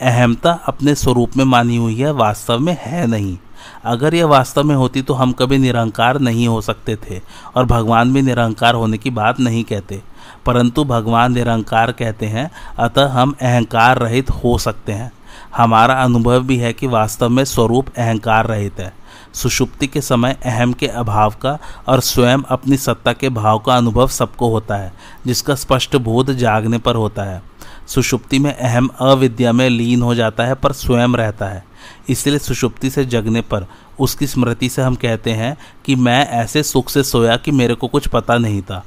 [0.00, 3.38] अहमता अपने स्वरूप में मानी हुई है, वास्तव में है नहीं।
[3.84, 7.20] अगर यह वास्तव में होती तो हम कभी निरंकार नहीं हो सकते थे
[7.56, 10.02] और भगवान भी निरंकार होने की बात नहीं कहते।
[10.46, 15.12] परंतु भगवान निरंकार कहते हैं, अतः हम अहंकार रहित हो सकते हैं।
[15.56, 19.05] हमारा अनुभव भी है कि वास्तव में स्वरूप अहंकार रहित है।
[19.36, 24.08] सुषुप्ति के समय अहम के अभाव का और स्वयं अपनी सत्ता के भाव का अनुभव
[24.08, 24.92] सबको होता है,
[25.26, 27.42] जिसका स्पष्ट बोध जागने पर होता है।
[27.88, 31.64] सुषुप्ति में अहम अविद्या में लीन हो जाता है पर स्वयं रहता है।
[32.08, 33.66] इसलिए सुषुप्ति से जगने पर
[34.00, 37.88] उसकी स्मृति से हम कहते हैं कि मैं ऐसे सुख से सोया कि मेरे को
[37.88, 38.84] कुछ पता नहीं था।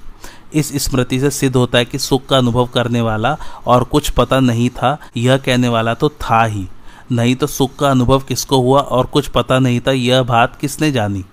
[0.54, 4.40] इस स्मृति से सिद्ध होता है कि सुख का अनुभव करने वाला और कुछ पता
[4.40, 6.68] नहीं था, यह कहने वाला तो था ही।
[7.12, 10.92] नहीं तो सुख का अनुभव किसको हुआ और कुछ पता नहीं था यह बात किसने
[10.92, 11.26] जानी।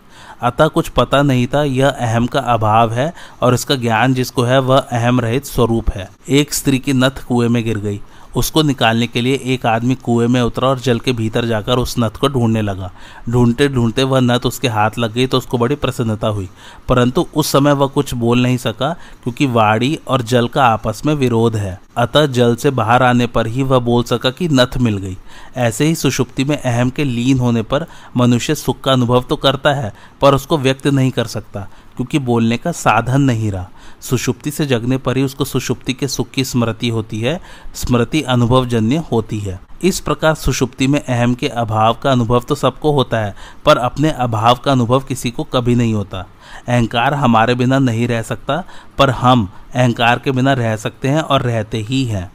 [0.43, 3.13] अतः कुछ पता नहीं था, यह अहम का अभाव है
[3.43, 7.49] और इसका ज्ञान जिसको है, वह अहम रहित स्वरूप है। एक स्त्री की नथ कुएँ
[7.49, 8.01] में गिर गई।
[8.37, 11.95] उसको निकालने के लिए एक आदमी कुएँ में उतरा और जल के भीतर जाकर उस
[11.99, 12.91] नथ को ढूँढने लगा।
[13.29, 16.49] ढूंढते ढूंढते वह नथ उसके हाथ लग गई तो उसको बड़ी प्रसन्नता हुई।
[16.89, 21.15] परंतु उस समय वह कुछ बोल नहीं सका, क्योंकि वाड़ी और जल का आपस में
[21.15, 24.99] विरोध है। अतः जल से बाहर आने पर ही वह बोल सका कि नथ मिल
[24.99, 25.17] गई।
[25.57, 29.73] ऐसे ही सुषुप्ति में अहम के लीन होने पर मनुष्य सुख का अनुभव तो करता
[29.73, 31.61] है, पर उसको व्यक्त नहीं कर सकता,
[31.97, 33.69] क्योंकि बोलने का साधन नहीं रहा।
[34.01, 37.41] सुषुप्ति से जगने पर ही उसको सुषुप्ति के सुख की स्मृति होती है,
[37.75, 42.93] स्मृति अनुभवजन्य होती है। इस प्रकार सुषुप्ति में अहम के अभाव का अनुभव तो सबको
[42.93, 46.27] होता है, पर अपने अभाव का अनुभव किसी को कभी नहीं होता।
[46.69, 48.65] अहंकार हमारे बिना नहीं रह सकता,
[48.99, 52.33] पर हम अहंकार के बिना रह सकते हैं और रहते ही हैं।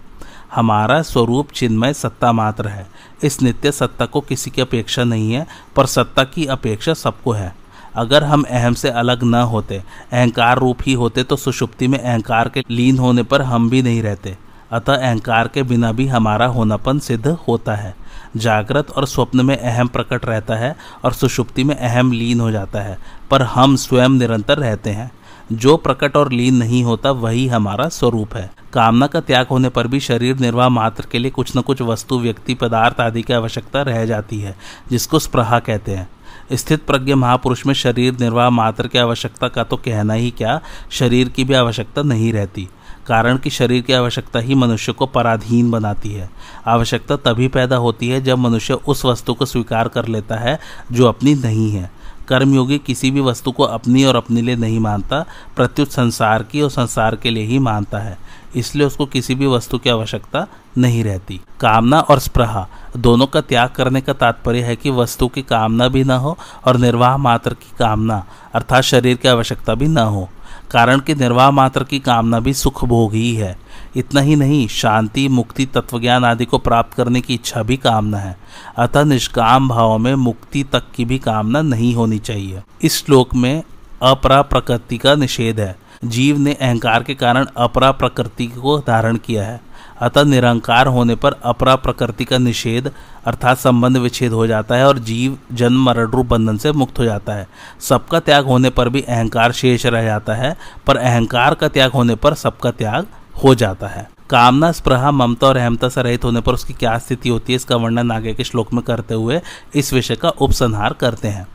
[0.55, 2.87] हमारा स्वरूप चिन्मय सत्ता मात्र है।
[3.23, 7.60] इस नित्य सत्ता को किसी की अपेक्षा नहीं है, पर सत्ता की अपेक्षा सबको है।
[7.95, 12.49] अगर हम अहम से अलग न होते, अहंकार रूप ही होते तो सुषुप्ति में अहंकार
[12.49, 14.37] के लीन होने पर हम भी नहीं रहते।
[14.71, 17.95] अतः अहंकार के बिना भी हमारा होनापन सिद्ध होता है।
[18.37, 22.81] जागृत और स्वप्न में अहम प्रकट रहता है और सुषुप्ति में अहम लीन हो जाता
[22.81, 22.97] है,
[23.31, 25.11] पर हम स्वयं निरंतर रहते हैं।
[25.51, 29.87] जो प्रकट और लीन नहीं होता, वही हमारा स्वरूप है। कामना का त्याग होने पर
[29.87, 33.81] भी शरीर निर्वाह मात्र के लिए कुछ न कुछ वस्तु, व्यक्ति, पदार्थ आदि की आवश्यकता
[33.81, 34.57] रह जाती है,
[34.89, 36.09] जिसको स्प्रहा कहते हैं।
[36.53, 40.61] स्थित प्रज्ञ महापुरुष में शरीर निर्वाह मात्र की आवश्यकता का तो कहना ही क्या?
[40.91, 42.69] शरीर की भी आवश्यकता नहीं रहती।
[43.07, 46.29] कारण कि शरीर की आवश्यकता ही मनुष्य को पराधीन बनाती है।
[46.67, 50.59] आवश्यकता तभी पैदा होती है जब मनुष्य उस वस्तु को स्वीकार कर लेता है
[50.91, 51.91] जो अपनी नहीं है।
[52.31, 56.69] कर्मयोगी किसी भी वस्तु को अपनी और अपने लिए नहीं मानता, प्रत्युत संसार की और
[56.69, 58.17] संसार के लिए ही मानता है।
[58.55, 62.67] इसलिए उसको किसी भी वस्तु की आवश्यकता नहीं रहती। कामना और स्प्रहा,
[62.97, 66.77] दोनों का त्याग करने का तात्पर्य है कि वस्तु की कामना भी न हो और
[66.77, 70.29] निर्वाह मात्र की कामना, अर्थात शरीर की आवश्यकता भी न हो।
[70.71, 73.57] कारण कि निर्वाह मात्र की कामना भी सुख भोग ही है।
[73.95, 78.37] इतना ही नहीं, शांति, मुक्ति, तत्वज्ञान आदि को प्राप्त करने की इच्छा भी कामना है।
[78.77, 83.63] अतः निष्काम भाव में मुक्ति तक की भी कामना नहीं होनी चाहिए। इस श्लोक में
[84.01, 89.43] अपरा प्रकृति का निषेध है। जीव ने अहंकार के कारण अपरा प्रकृति को धारण किया
[89.43, 89.61] है।
[89.99, 92.91] अतः निरंकार होने पर अपरा प्रकृति का निषेध
[93.25, 97.03] अर्थात संबंध विच्छेद हो जाता है और जीव, जन्म, मरण, रूप, बंधन से मुक्त हो
[97.03, 97.47] जाता है।
[97.79, 102.15] सबका त्याग होने पर भी अहंकार शेष रह जाता है, पर अहंकार का त्याग होने
[102.15, 103.07] पर सबका त्याग
[103.43, 107.29] हो जाता है। कामना, स्प्रहा, ममता और अहमता से रहित होने पर उसकी क्या स्थिति
[107.29, 109.41] होती है, इसका वर्णन आगे के श्लोक में करते हुए
[109.75, 111.47] इस विषय का उपसंहार करते हैं।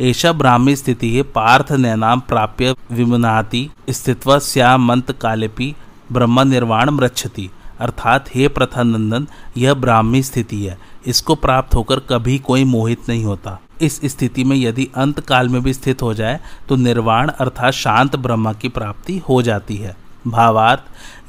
[0.00, 5.76] ऐसा ब्राह्मी स्थिति है, पार्थ नैनाम प्राप्य विमुनाति, स्थित्व श्यामंत कालेपी,
[6.12, 12.64] ब्रह्म निर्वाण मृक्षति अर्थात, हे प्रथानंदन, यह ब्राह्मी स्थिति है। इसको प्राप्त होकर कभी कोई
[12.64, 16.76] मोहित नहीं होता। इस स्थिति में यदि अंत काल में भी स्थित हो जाए तो
[16.76, 20.80] निर्वाण अर्थात शांत ब्रह्मा की प्राप्ति हो जाती है। भावार्थ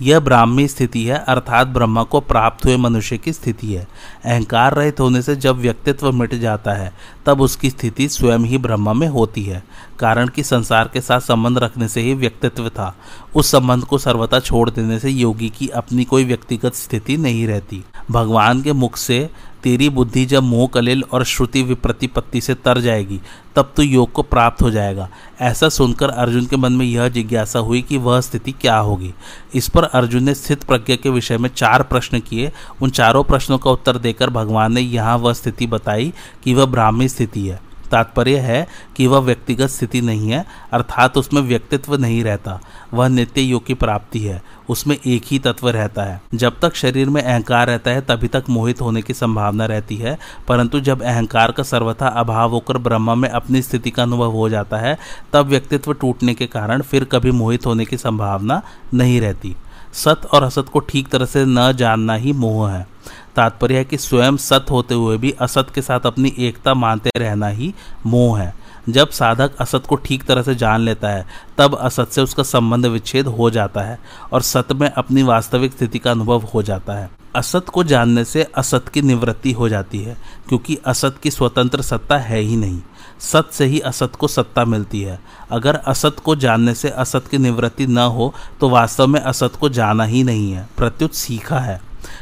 [0.02, 3.88] यह ब्राह्मी स्थिति है, अर्थात ब्रह्मा को प्राप्त हुए मनुष्य की स्थिति है।
[4.26, 6.94] अहंकार रहित होने से जब व्यक्तित्व मिट जाता है,
[7.26, 9.64] तब उसकी स्थिति स्वयं ही ब्रह्म में होती है।
[10.00, 12.96] कारण कि संसार के साथ संबंध रखने से ही व्यक्तित्व था।
[13.36, 17.84] उस संबंध को सर्वथा छोड़ देने से योगी की अपनी कोई व्यक्तिगत स्थिति नहीं रहती।
[18.12, 19.30] भगवान के मुख से
[19.64, 23.22] तेरी बुद्धि जब मोह कलिल और श्रुति विप्रतिपत्ति से तर जाएगी,
[23.56, 25.10] तब तो योग को प्राप्त हो जाएगा।
[25.42, 29.14] ऐसा सुनकर अर्जुन के मन में यह जिज्ञासा हुई कि वह स्थिति क्या होगी।
[29.56, 33.58] इस पर अर्जुन ने स्थित प्रज्ञा के विषय में चार प्रश्न किए। उन चारों प्रश्नों
[33.58, 38.38] का उत्तर देकर भगवान ने यहाँ वह स्थिति बताई कि वह ब्राह्मी स्थिति है। तात्पर्य
[38.38, 42.60] है कि वह व्यक्तिगत स्थिति नहीं है, अर्थात उसमें व्यक्तित्व नहीं रहता।
[42.94, 47.10] वह नित्य योग की प्राप्ति है। उसमें एक ही तत्व रहता है। जब तक शरीर
[47.10, 51.52] में अहंकार रहता है, तभी तक मोहित होने की संभावना रहती है। परंतु जब अहंकार
[51.52, 54.98] का सर्वथा अभाव होकर ब्रह्म में अपनी स्थिति का अनुभव हो जाता है,
[55.34, 58.62] तब व्यक्तित्व टूटने के कारण फिर कभी मोहित होने की संभावना
[58.94, 59.56] नहीं रहती।
[59.94, 62.88] सत और असत को ठीक तरह से न जानना ही मोह है।
[63.36, 67.48] तात्पर्य है कि स्वयं सत होते हुए भी असत के साथ अपनी एकता मानते रहना
[67.48, 67.74] ही
[68.06, 71.26] मोह है। जब साधक असत को ठीक तरह से जान लेता है,
[71.58, 74.00] तब असत से उसका संबंध विच्छेद हो जाता है
[74.34, 78.44] और सत में अपनी वास्तविक स्थिति का अनुभव हो जाता है। असत को जानने से
[78.44, 80.18] असत की निवृत्ति हो जाती है,
[80.50, 82.82] क्योंकि असत की स्वतंत्र सत्ता है ही नहीं।
[83.22, 85.20] सत से ही असत को सत्ता मिलती है।
[85.52, 89.70] अगर असत को जानने से असत की निवृत्ति न हो तो वास्तव में असत को
[89.70, 91.80] जाना ही नहीं है। प्रत्युत सीखा है।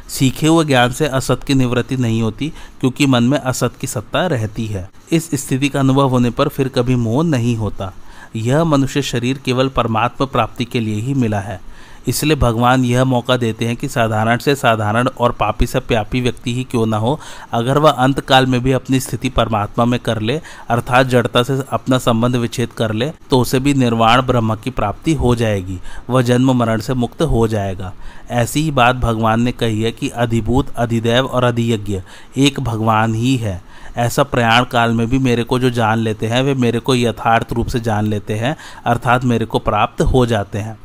[0.09, 4.27] सीखे हुए ज्ञान से असत की निवृत्ति नहीं होती, क्योंकि मन में असत की सत्ता
[4.27, 7.93] रहती है। इस स्थिति का अनुभव होने पर फिर कभी मोह नहीं होता।
[8.35, 11.61] यह मनुष्य शरीर केवल परमात्मा प्राप्ति के लिए ही मिला है।
[12.07, 16.53] इसलिए भगवान यह मौका देते हैं कि साधारण से साधारण और पापी से प्यापी व्यक्ति
[16.55, 17.19] ही क्यों ना हो,
[17.51, 21.61] अगर वह अंत काल में भी अपनी स्थिति परमात्मा में कर ले, अर्थात जड़ता से
[21.71, 26.21] अपना संबंध विच्छेद कर ले तो उसे भी निर्वाण ब्रह्म की प्राप्ति हो जाएगी, वह
[26.21, 27.93] जन्म मरण से मुक्त हो जाएगा।
[28.31, 32.01] ऐसी ही बात भगवान ने कही है कि अधिभूत, अधिदेव और अधियज्ञ
[32.37, 33.61] एक भगवान ही है।
[33.97, 37.53] ऐसा प्रयाण काल में भी मेरे को जो जान लेते हैं, वे मेरे को यथार्थ
[37.53, 40.77] रूप से जान लेते हैं, अर्थात मेरे को प्राप्त हो जाते हैं।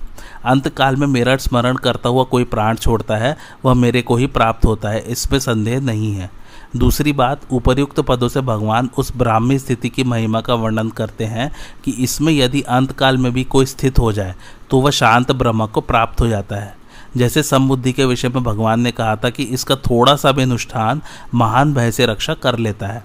[0.44, 4.26] अंत काल में मेरा स्मरण करता हुआ कोई प्राण छोड़ता है, वह मेरे को ही
[4.28, 6.30] प्राप्त होता है इसमें संदेह नहीं है।
[6.76, 11.50] दूसरी बात उपर्युक्त पदों से भगवान उस ब्राह्मी स्थिति की महिमा का वर्णन करते हैं
[11.85, 14.35] कि इसमें यदि अंतकाल में भी कोई स्थित हो जाए
[14.70, 16.74] तो वह शांत ब्रह्म को प्राप्त हो जाता है।
[17.16, 21.02] जैसे समबुद्धि के विषय में भगवान ने कहा था कि इसका थोड़ा सा भी अनुष्ठान
[21.35, 23.02] महान भय से रक्षा कर लेता है।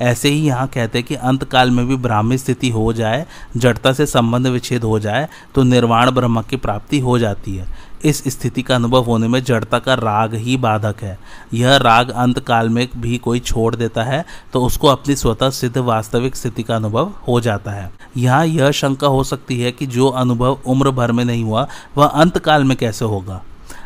[0.00, 3.24] ऐसे ही यहाँ कहते हैं कि अंत काल में भी ब्राह्मी स्थिति हो जाए,
[3.56, 7.66] जड़ता से संबंध विच्छेद हो जाए तो निर्वाण ब्रह्म की प्राप्ति हो जाती है।
[8.04, 11.18] इस स्थिति का अनुभव होने में जड़ता का राग ही बाधक है।
[11.54, 15.76] यह राग अंत काल में भी कोई छोड़ देता है तो उसको अपनी स्वतः सिद्ध
[15.78, 20.08] वास्तविक स्थिति का अनुभव हो जाता है। यहाँ यह शंका हो सकती है कि जो
[20.08, 21.66] अनुभव उम्र भर में नहीं हुआ,
[21.96, 23.42] वह अंत काल में कैसे होगा?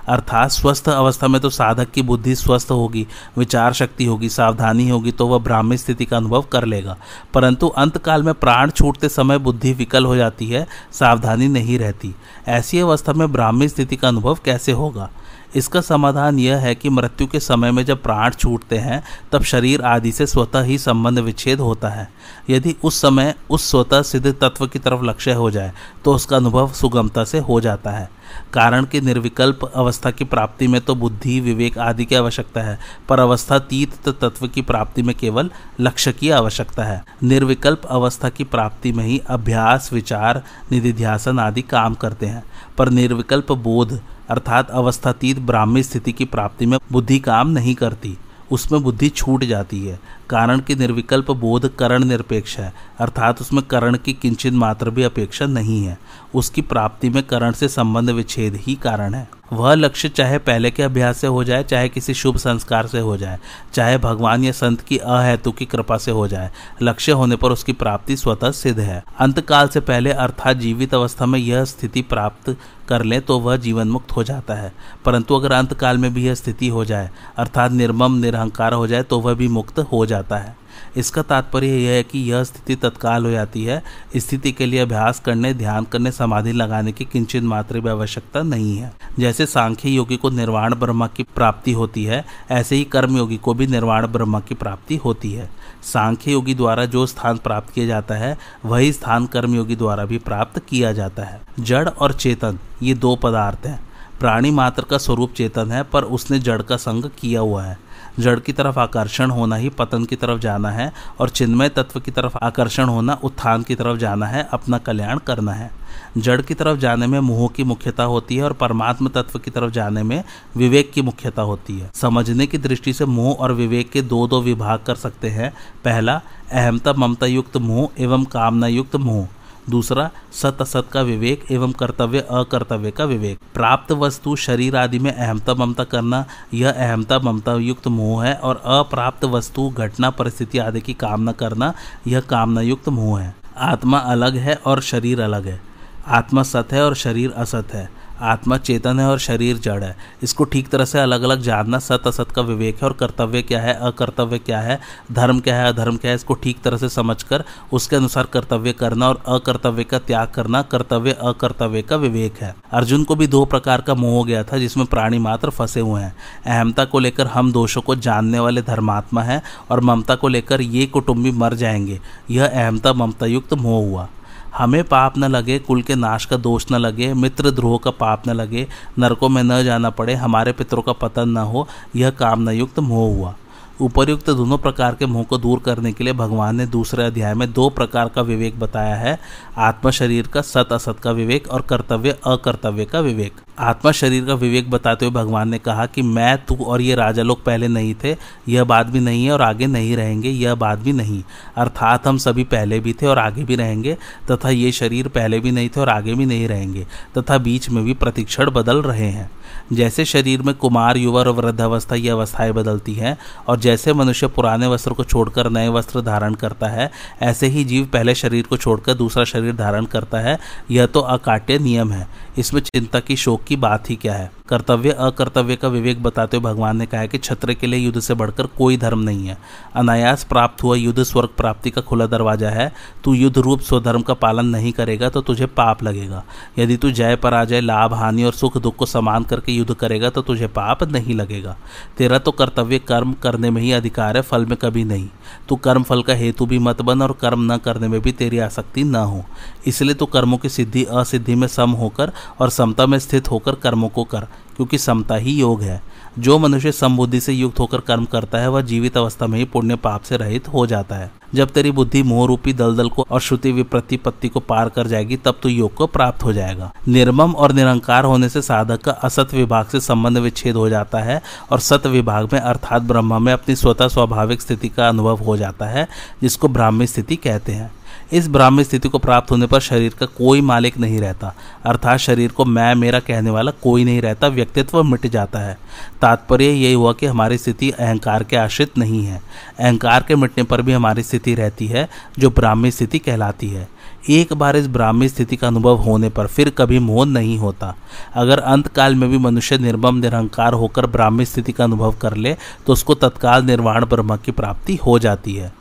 [0.09, 3.07] अर्थात स्वस्थ अवस्था में तो साधक की बुद्धि स्वस्थ होगी,
[3.39, 6.97] विचार शक्ति होगी, सावधानी होगी तो वह ब्राह्मी स्थिति का अनुभव कर लेगा।
[7.35, 12.15] परंतु अंतकाल में प्राण छूटते समय बुद्धि विकल हो जाती है, सावधानी नहीं रहती।
[12.49, 15.11] ऐसी अवस्था में ब्राह्मी स्थिति का अनुभव कैसे होगा?
[15.57, 19.83] इसका समाधान यह है कि मृत्यु के समय में जब प्राण छूटते हैं, तब शरीर
[19.83, 22.09] आदि से स्वतः ही संबंध विच्छेद होता है।
[22.51, 25.73] यदि उस समय उस स्वतः सिद्ध तत्व की तरफ़ लक्ष्य हो जाए
[26.05, 28.09] तो उसका अनुभव सुगमता से हो जाता है।
[28.53, 33.21] कारण कि निर्विकल्प अवस्था की प्राप्ति में तो बुद्धि, विवेक आदि की आवश्यकता है, पर
[33.21, 38.93] अवस्था तीत तत्व की प्राप्ति में केवल लक्ष्य की आवश्यकता है। निर्विकल्प अवस्था की प्राप्ति
[38.93, 40.43] में ही अभ्यास, विचार,
[40.73, 42.43] निधिध्यासन आदि काम करते हैं,
[42.79, 48.17] पर निर्विकल्प बोध अर्थात अवस्थातीत ब्राह्मी स्थिति की प्राप्ति में बुद्धि काम नहीं करती,
[48.51, 49.99] उसमें बुद्धि छूट जाती है।
[50.31, 55.47] कारण की निर्विकल्प बोध करण निरपेक्ष है, अर्थात उसमें करण की किंचित मात्र भी अपेक्षा
[55.47, 55.99] नहीं है।
[56.35, 60.83] उसकी प्राप्ति में करण से संबंध विच्छेद ही कारण है। वह लक्ष्य चाहे पहले के
[60.83, 63.39] अभ्यास से हो जाए, चाहे किसी शुभ संस्कार से हो जाए,
[63.75, 66.51] चाहे भगवान या संत की अहेतु की कृपा से हो जाए,
[66.83, 71.39] लक्ष्य होने पर उसकी प्राप्ति स्वतः सिद्ध है। अंतकाल से पहले अर्थात जीवित अवस्था में
[71.39, 72.57] यह स्थिति प्राप्त
[72.89, 74.73] कर ले तो वह जीवन मुक्त हो जाता है।
[75.05, 79.21] परंतु अगर अंतकाल में भी यह स्थिति हो जाए, अर्थात निर्मम, निरहंकार हो जाए तो
[79.21, 80.57] वह भी मुक्त हो जाता है।
[80.97, 83.83] इसका तात्पर्य यह है कि यह स्थिति तत्काल हो जाती है।
[84.17, 88.79] स्थिति के लिए अभ्यास करने, ध्यान करने, समाधि लगाने की किंचित मात्र भी आवश्यकता नहीं
[88.79, 93.37] है। जैसे सांख्य योगी को निर्वाण ब्रह्मा की प्राप्ति होती है, ऐसे ही कर्म योगी
[93.37, 95.51] को भी निर्वाण ब्रह्म की प्राप्ति होती है।
[95.83, 100.59] सांख्य योगी द्वारा जो स्थान प्राप्त किया जाता है, वही स्थान कर्मयोगी द्वारा भी प्राप्त
[100.59, 103.87] किया जाता है। जड़ और चेतन, ये दो पदार्थ हैं।
[104.21, 107.86] प्राणी मात्र का स्वरूप चेतन है, पर उसने जड़ का संग किया हुआ है।
[108.21, 112.11] जड़ की तरफ़ आकर्षण होना ही, पतन की तरफ़ जाना है और चिन्मय तत्व की
[112.11, 115.71] तरफ़ आकर्षण होना, उत्थान की तरफ़ जाना है, अपना कल्याण करना है।
[116.19, 119.71] जड़ की तरफ़ जाने में मोह की मुख्यता होती है और परमात्म तत्व की तरफ़
[119.71, 120.25] जाने में
[120.57, 124.43] विवेक की मुख्यता होती है। समझने की दृष्टि से मोह और विवेक के दो दो
[124.43, 129.29] विभाग कर सकते हैं। पहला, अहमता ममता युक्त मोह एवं कामना युक्त मोह।
[129.71, 135.13] दूसरा, सत, असत का विवेक एवं कर्तव्य, अकर्तव्य का विवेक। प्राप्त वस्तु, शरीर आदि में
[135.13, 136.25] अहमता ममता करना,
[136.55, 141.75] यह अहमता ममता युक्त मोह है और अप्राप्त वस्तु, घटना, परिस्थिति आदि की कामना करना,
[142.07, 145.61] यह कामना युक्त मोह है। आत्मा अलग है और शरीर अलग है।
[146.07, 150.45] आत्मा सत है और शरीर असत है। आत्मा चेतन है और शरीर जड़ है। इसको
[150.45, 153.75] ठीक तरह से अलग अलग जानना सत असत का विवेक है और कर्तव्य क्या है,
[153.75, 154.81] अकर्तव्य क्या है,
[155.13, 159.09] धर्म क्या है, अधर्म क्या है, इसको ठीक तरह से समझकर उसके अनुसार कर्तव्य करना
[159.09, 163.81] और अकर्तव्य का त्याग करना कर्तव्य, अकर्तव्य का विवेक है। अर्जुन को भी दो प्रकार
[163.81, 167.53] का मोह हो गया था जिसमें प्राणी मात्र फंसे हुए हैं। अहमता को लेकर हम
[167.53, 172.01] दोषों को जानने वाले धर्मात्मा हैं और ममता को लेकर ये कुटुंबी मर जाएँगे।
[172.31, 174.09] यह अहमता ममता युक्त मोह हुआ।
[174.59, 178.29] हमें पाप न लगे, कुल के नाश का दोष न लगे, मित्र द्रोह का पाप
[178.29, 178.67] न लगे,
[178.99, 183.17] नरकों में न जाना पड़े, हमारे पितरों का पतन न हो, यह कामना युक्त मोह
[183.17, 183.35] हुआ।
[183.81, 187.53] उपरयुक्त दोनों प्रकार के मोह को दूर करने के लिए भगवान ने दूसरे अध्याय में
[187.53, 189.19] दो प्रकार का विवेक बताया है
[189.57, 194.35] आत्मा शरीर का सत असत का विवेक और कर्तव्य अकर्तव्य का विवेक। आत्मा शरीर का
[194.35, 197.95] विवेक बताते हुए भगवान ने कहा कि मैं, तू और ये राजा लोग पहले नहीं
[198.05, 198.17] थे,
[198.49, 201.23] यह बात भी नहीं है और आगे नहीं रहेंगे, यह बात भी नहीं।
[201.57, 203.97] अर्थात हम सभी पहले भी थे और आगे भी रहेंगे,
[204.31, 206.87] तथा ये शरीर पहले भी नहीं थे और आगे भी नहीं रहेंगे,
[207.19, 209.31] तथा बीच में भी प्रतिक्षण बदल रहे हैं।
[209.73, 214.67] जैसे शरीर में कुमार युवा और वृद्धावस्था ये अवस्थाएँ बदलती हैं, और जैसे मनुष्य पुराने
[214.67, 216.91] वस्त्र को छोड़कर नए वस्त्र धारण करता है,
[217.23, 220.39] ऐसे ही जीव पहले शरीर को छोड़कर दूसरा शरीर धारण करता है,
[220.71, 224.31] यह तो अकाट्य नियम है। इसमें चिंता की शोक की बात ही क्या है?
[224.49, 228.01] कर्तव्य, अकर्तव्य का विवेक बताते हुए भगवान ने कहा है कि छत्र के लिए युद्ध
[228.01, 229.37] से बढ़कर कोई धर्म नहीं है।
[229.75, 232.73] अनायास प्राप्त हुआ युद्ध, स्वर्ग प्राप्ति का खुला दरवाज़ा है।
[233.05, 236.23] तू युद्ध रूप स्वधर्म का पालन नहीं करेगा तो तुझे पाप लगेगा।
[236.59, 240.23] यदि तू जय पराजय, लाभ, हानि और सुख दुख को समान करके युद्ध करेगा तो
[240.23, 241.57] तुझे पाप नहीं लगेगा।
[241.99, 245.09] तेरा तो कर्तव्य कर्म करने में ही अधिकार है, फल में कभी नहीं।
[245.49, 248.39] तू कर्म फल का हेतु भी मत बन और कर्म न करने में भी तेरी
[248.39, 249.25] आसक्ति न हो।
[249.67, 253.89] इसलिए तो कर्मों की सिद्धि, असिद्धि में सम होकर और समता में स्थित होकर कर्मों
[253.89, 254.27] को कर।
[254.57, 255.83] क्योंकि समता ही योग है।
[256.19, 259.77] जो मनुष्य समबुद्धि से युक्त होकर कर्म करता है, वह जीवित अवस्था में ही पुण्य
[259.77, 263.53] पाप से रहित हो जाता है। जब तेरी बुद्धि मोह रूपी दलदल को और श्रुति
[263.53, 268.05] विप्रतिपत्ति को पार कर जाएगी, तब तो योग को प्राप्त हो जाएगा। निर्मम और निरंकार
[268.05, 271.23] होने से साधक का असत विभाग से संबंध विच्छेद हो जाता है
[271.53, 275.67] और सत विभाग में, अर्थात ब्रह्म में अपनी स्वतः स्वाभाविक स्थिति का अनुभव हो जाता
[275.67, 275.89] है,
[276.23, 277.73] जिसको ब्राह्मी स्थिति कहते हैं।
[278.13, 281.35] इस ब्राह्मी स्थिति को प्राप्त होने पर शरीर का कोई मालिक नहीं रहता।
[281.65, 285.59] अर्थात शरीर को मैं, मेरा कहने वाला कोई नहीं रहता, व्यक्तित्व मिट जाता है।
[286.03, 289.23] तात्पर्य यही हुआ कि हमारी स्थिति अहंकार के आश्रित नहीं है।
[289.61, 291.89] अहंकार के मिटने पर भी हमारी स्थिति रहती है,
[292.19, 293.69] जो ब्राह्मी स्थिति कहलाती है।
[294.11, 297.75] एक बार इस ब्राह्मी स्थिति का अनुभव होने पर फिर कभी मोह नहीं होता।
[298.15, 302.37] अगर अंत काल में भी मनुष्य निर्मम, निरहंकार होकर ब्राह्मी स्थिति का अनुभव कर ले
[302.67, 305.53] तो उसको तत्काल निर्वाण ब्रह्म की प्राप्ति हो जाती है।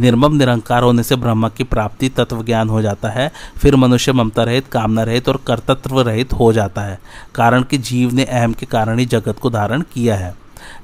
[0.00, 4.42] निर्मम निरंकार होने से ब्रह्म की प्राप्ति तत्व ज्ञान हो जाता है, फिर मनुष्य ममता
[4.42, 6.98] रहित, कामना रहित और कर्तत्व रहित हो जाता है,
[7.34, 10.34] कारण कि जीव ने अहम के कारण ही जगत को धारण किया है।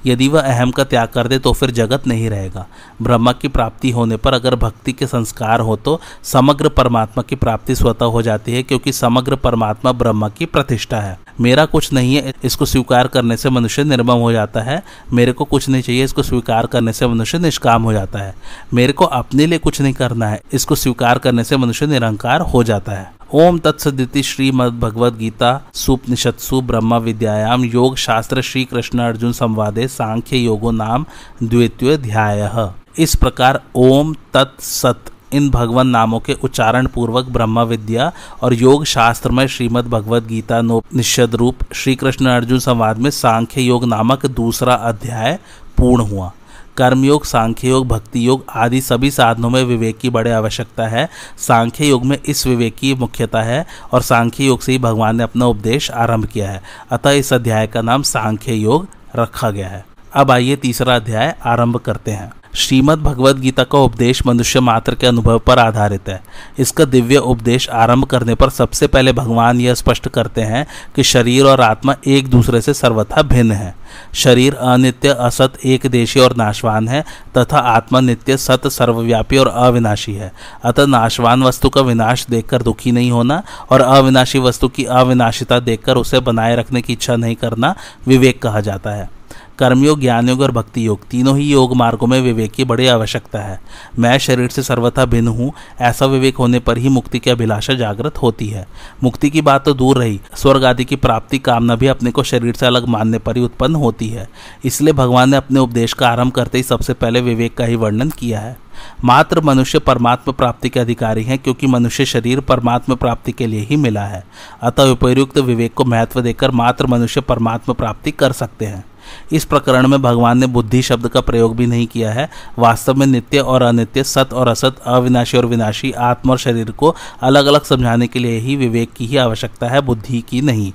[0.06, 2.66] यदि वह अहम का त्याग कर दे तो फिर जगत नहीं रहेगा।
[3.02, 7.74] ब्रह्म की प्राप्ति होने पर अगर भक्ति के संस्कार हो तो समग्र परमात्मा की प्राप्ति
[7.74, 12.32] स्वतः हो जाती है, क्योंकि समग्र परमात्मा ब्रह्म की प्रतिष्ठा है। मेरा कुछ नहीं है,
[12.44, 14.82] इसको स्वीकार करने से मनुष्य निर्मम हो जाता है।
[15.12, 18.34] मेरे को कुछ नहीं चाहिए, इसको स्वीकार करने से मनुष्य निष्काम हो जाता है।
[18.74, 22.62] मेरे को अपने लिए कुछ नहीं करना है, इसको स्वीकार करने से मनुष्य निरंकार हो
[22.64, 29.32] जाता है। ओम तत्सदिति श्रीमद भगवद गीता, सुपनिषत्सु ब्रह्म विद्यायाम, योग शास्त्र श्री कृष्ण अर्जुन
[29.32, 31.04] संवादे, सांख्य योगो नाम,
[31.42, 32.50] द्वितीय ध्याय
[32.98, 38.12] इस प्रकार ओम तत्सत इन भगवान नामों के उच्चारण पूर्वक ब्रह्म विद्या
[38.42, 43.60] और योग शास्त्र में श्रीमद भगवद गीता निषद रूप श्री कृष्ण अर्जुन संवाद में सांख्य
[43.60, 45.38] योग नामक दूसरा अध्याय
[45.76, 46.32] पूर्ण हुआ।
[46.76, 51.08] कर्मयोग सांख्य योग, भक्ति योग आदि सभी साधनों में विवेक की बड़े आवश्यकता है।
[51.38, 55.22] सांख्य योग में इस विवेक की मुख्यता है और सांख्य योग से ही भगवान ने
[55.22, 59.84] अपना उपदेश आरंभ किया है। अतः इस अध्याय का नाम सांख्य योग रखा गया है।
[60.14, 65.06] अब आइए तीसरा अध्याय आरंभ करते हैं। श्रीमद् भगवद गीता का उपदेश मनुष्य मात्र के
[65.06, 66.22] अनुभव पर आधारित है।
[66.58, 71.44] इसका दिव्य उपदेश आरंभ करने पर सबसे पहले भगवान यह स्पष्ट करते हैं कि शरीर
[71.44, 73.74] और आत्मा एक दूसरे से सर्वथा भिन्न है।
[74.14, 77.04] शरीर अनित्य, असत एक देशी और नाशवान है,
[77.36, 80.32] तथा आत्मा नित्य, सत, सर्वव्यापी और अविनाशी है।
[80.64, 85.96] अतः नाशवान वस्तु का विनाश देखकर दुखी नहीं होना और अविनाशी वस्तु की अविनाशिता देखकर
[85.96, 87.74] उसे बनाए रखने की इच्छा नहीं करना
[88.06, 89.17] विवेक कहा जाता है।
[89.58, 93.38] कर्मयोग ज्ञान योग और भक्ति योग तीनों ही योग मार्गों में विवेक की बड़ी आवश्यकता
[93.38, 93.60] है।
[93.98, 98.18] मैं शरीर से सर्वथा भिन्न हूँ, ऐसा विवेक होने पर ही मुक्ति की अभिलाषा जागृत
[98.18, 98.66] होती है।
[99.02, 102.54] मुक्ति की बात तो दूर रही, स्वर्ग आदि की प्राप्ति कामना भी अपने को शरीर
[102.54, 104.28] से अलग मानने पर ही उत्पन्न होती है।
[104.64, 108.10] इसलिए भगवान ने अपने उपदेश का आरंभ करते ही सबसे पहले विवेक का ही वर्णन
[108.10, 108.56] किया है।
[109.04, 113.76] मात्र मनुष्य परमात्मा प्राप्ति के अधिकारी हैं, क्योंकि मनुष्य शरीर परमात्मा प्राप्ति के लिए ही
[113.76, 114.24] मिला है।
[114.62, 118.84] अतः उपयुक्त विवेक को महत्व देकर मात्र मनुष्य परमात्मा प्राप्ति कर सकते हैं।
[119.32, 123.06] इस प्रकरण में भगवान ने बुद्धि शब्द का प्रयोग भी नहीं किया है। वास्तव में
[123.06, 127.64] नित्य और अनित्य, सत और असत, अविनाशी और विनाशी, आत्मा और शरीर को अलग अलग
[127.64, 130.72] समझाने के लिए ही विवेक की ही आवश्यकता है, बुद्धि की नहीं।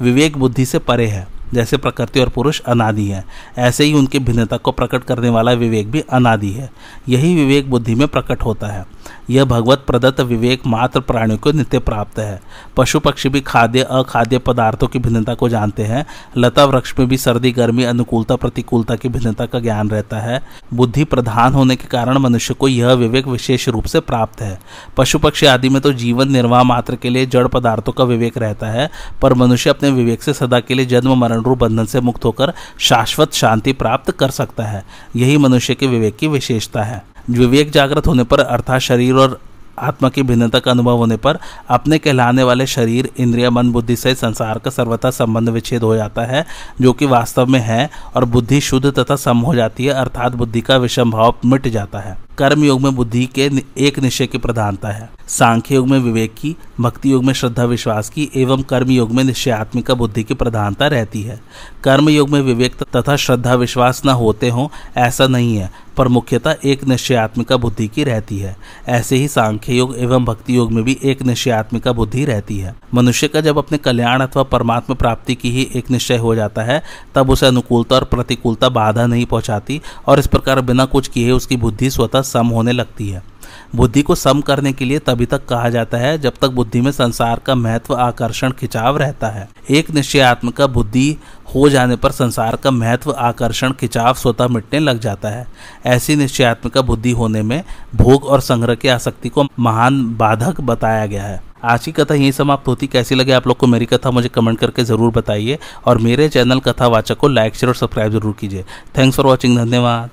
[0.00, 3.24] विवेक बुद्धि से परे है। जैसे प्रकृति और पुरुष अनादि है।
[3.58, 6.70] ऐसे ही उनकी भिन्नता को प्रकट करने वाला विवेक भी अनादि है।
[7.08, 8.86] यही विवेक बुद्धि में प्रकट होता है।
[9.30, 12.42] यह भगवत प्रदत्त विवेक मात्र प्राणियों को नित्य प्राप्त है।
[12.76, 17.16] पशु पक्षी भी खाद्य, अखाद्य पदार्थों की भिन्नता को जानते हैं। लता वृक्ष में भी
[17.16, 20.42] सर्दी, गर्मी, अनुकूलता, प्रतिकूलता की भिन्नता का ज्ञान रहता है।
[20.74, 24.60] बुद्धि प्रधान होने के कारण मनुष्य को यह विवेक विशेष रूप से प्राप्त है।
[24.96, 28.66] पशु पक्षी आदि में तो जीवन निर्वाह मात्र के लिए जड़ पदार्थों का विवेक रहता
[28.66, 28.90] है,
[29.22, 32.52] पर मनुष्य अपने विवेक से सदा के लिए जन्म, मरण रूप बंधन से मुक्त होकर
[32.78, 34.84] शाश्वत शांति प्राप्त कर सकता है।
[35.16, 39.40] यही मनुष्य के विवेक की विशेषता है। विवेक जागृत होने पर अर्थात शरीर और
[39.78, 41.38] आत्मा की भिन्नता का अनुभव होने पर
[41.68, 46.22] अपने कहलाने वाले शरीर, इंद्रिय, मन, बुद्धि से संसार का सर्वथा संबंध विच्छेद हो जाता
[46.22, 46.46] है,
[46.80, 50.60] जो कि वास्तव में है और बुद्धि शुद्ध तथा सम हो जाती है, अर्थात बुद्धि
[50.60, 54.88] का विषम भाव मिट जाता है। कर्म योग में बुद्धि के एक निश्चय की प्रधानता
[54.88, 59.12] है। सांख्य योग में विवेक की भक्ति योग में श्रद्धा विश्वास की एवं कर्म योग
[59.12, 61.40] में निश्चयात्मिका बुद्धि की प्रधानता रहती है।
[61.84, 66.56] कर्म योग में विवेक तथा श्रद्धा विश्वास न होते हों, ऐसा नहीं है, पर मुख्यतः
[66.64, 68.56] एक निश्चयात्मिका बुद्धि की रहती है।
[68.88, 73.28] ऐसे ही सांख्य योग एवं भक्ति योग में भी एक निश्चयात्मिका बुद्धि रहती है। मनुष्य
[73.28, 76.82] का जब अपने कल्याण अथवा परमात्मा प्राप्ति की ही एक निश्चय हो जाता है,
[77.14, 81.56] तब उसे अनुकूलता और प्रतिकूलता बाधा नहीं पहुंचाती, और इस प्रकार बिना कुछ किए उसकी
[81.56, 83.22] बुद्धि स्वतः सम होने लगती है।
[83.76, 86.90] बुद्धि को सम करने के लिए तभी तक कहा जाता है, जब तक बुद्धि में
[86.92, 91.16] संसार का महत्व, आकर्षण, खिंचाव रहता है। एक निश्चयात्म का बुद्धि
[91.54, 95.46] हो जाने पर संसार का महत्व, आकर्षण, खिंचाव स्वतः मिटने लग जाता है।
[95.86, 97.62] ऐसी निश्चयात्म का बुद्धि होने में
[97.96, 102.32] भोग और संग्रह की आसक्ति को महान बाधक बताया गया है। आज की कथा यही
[102.32, 105.98] समाप्त होती। कैसी लगे आप लोग को मेरी कथा, मुझे कमेंट करके ज़रूर बताइए। और
[105.98, 108.64] मेरे चैनल कथावाचक को लाइक, शेयर और सब्सक्राइब ज़रूर कीजिए।
[108.98, 110.10] थैंक्स फॉर वॉचिंग, धन्यवाद।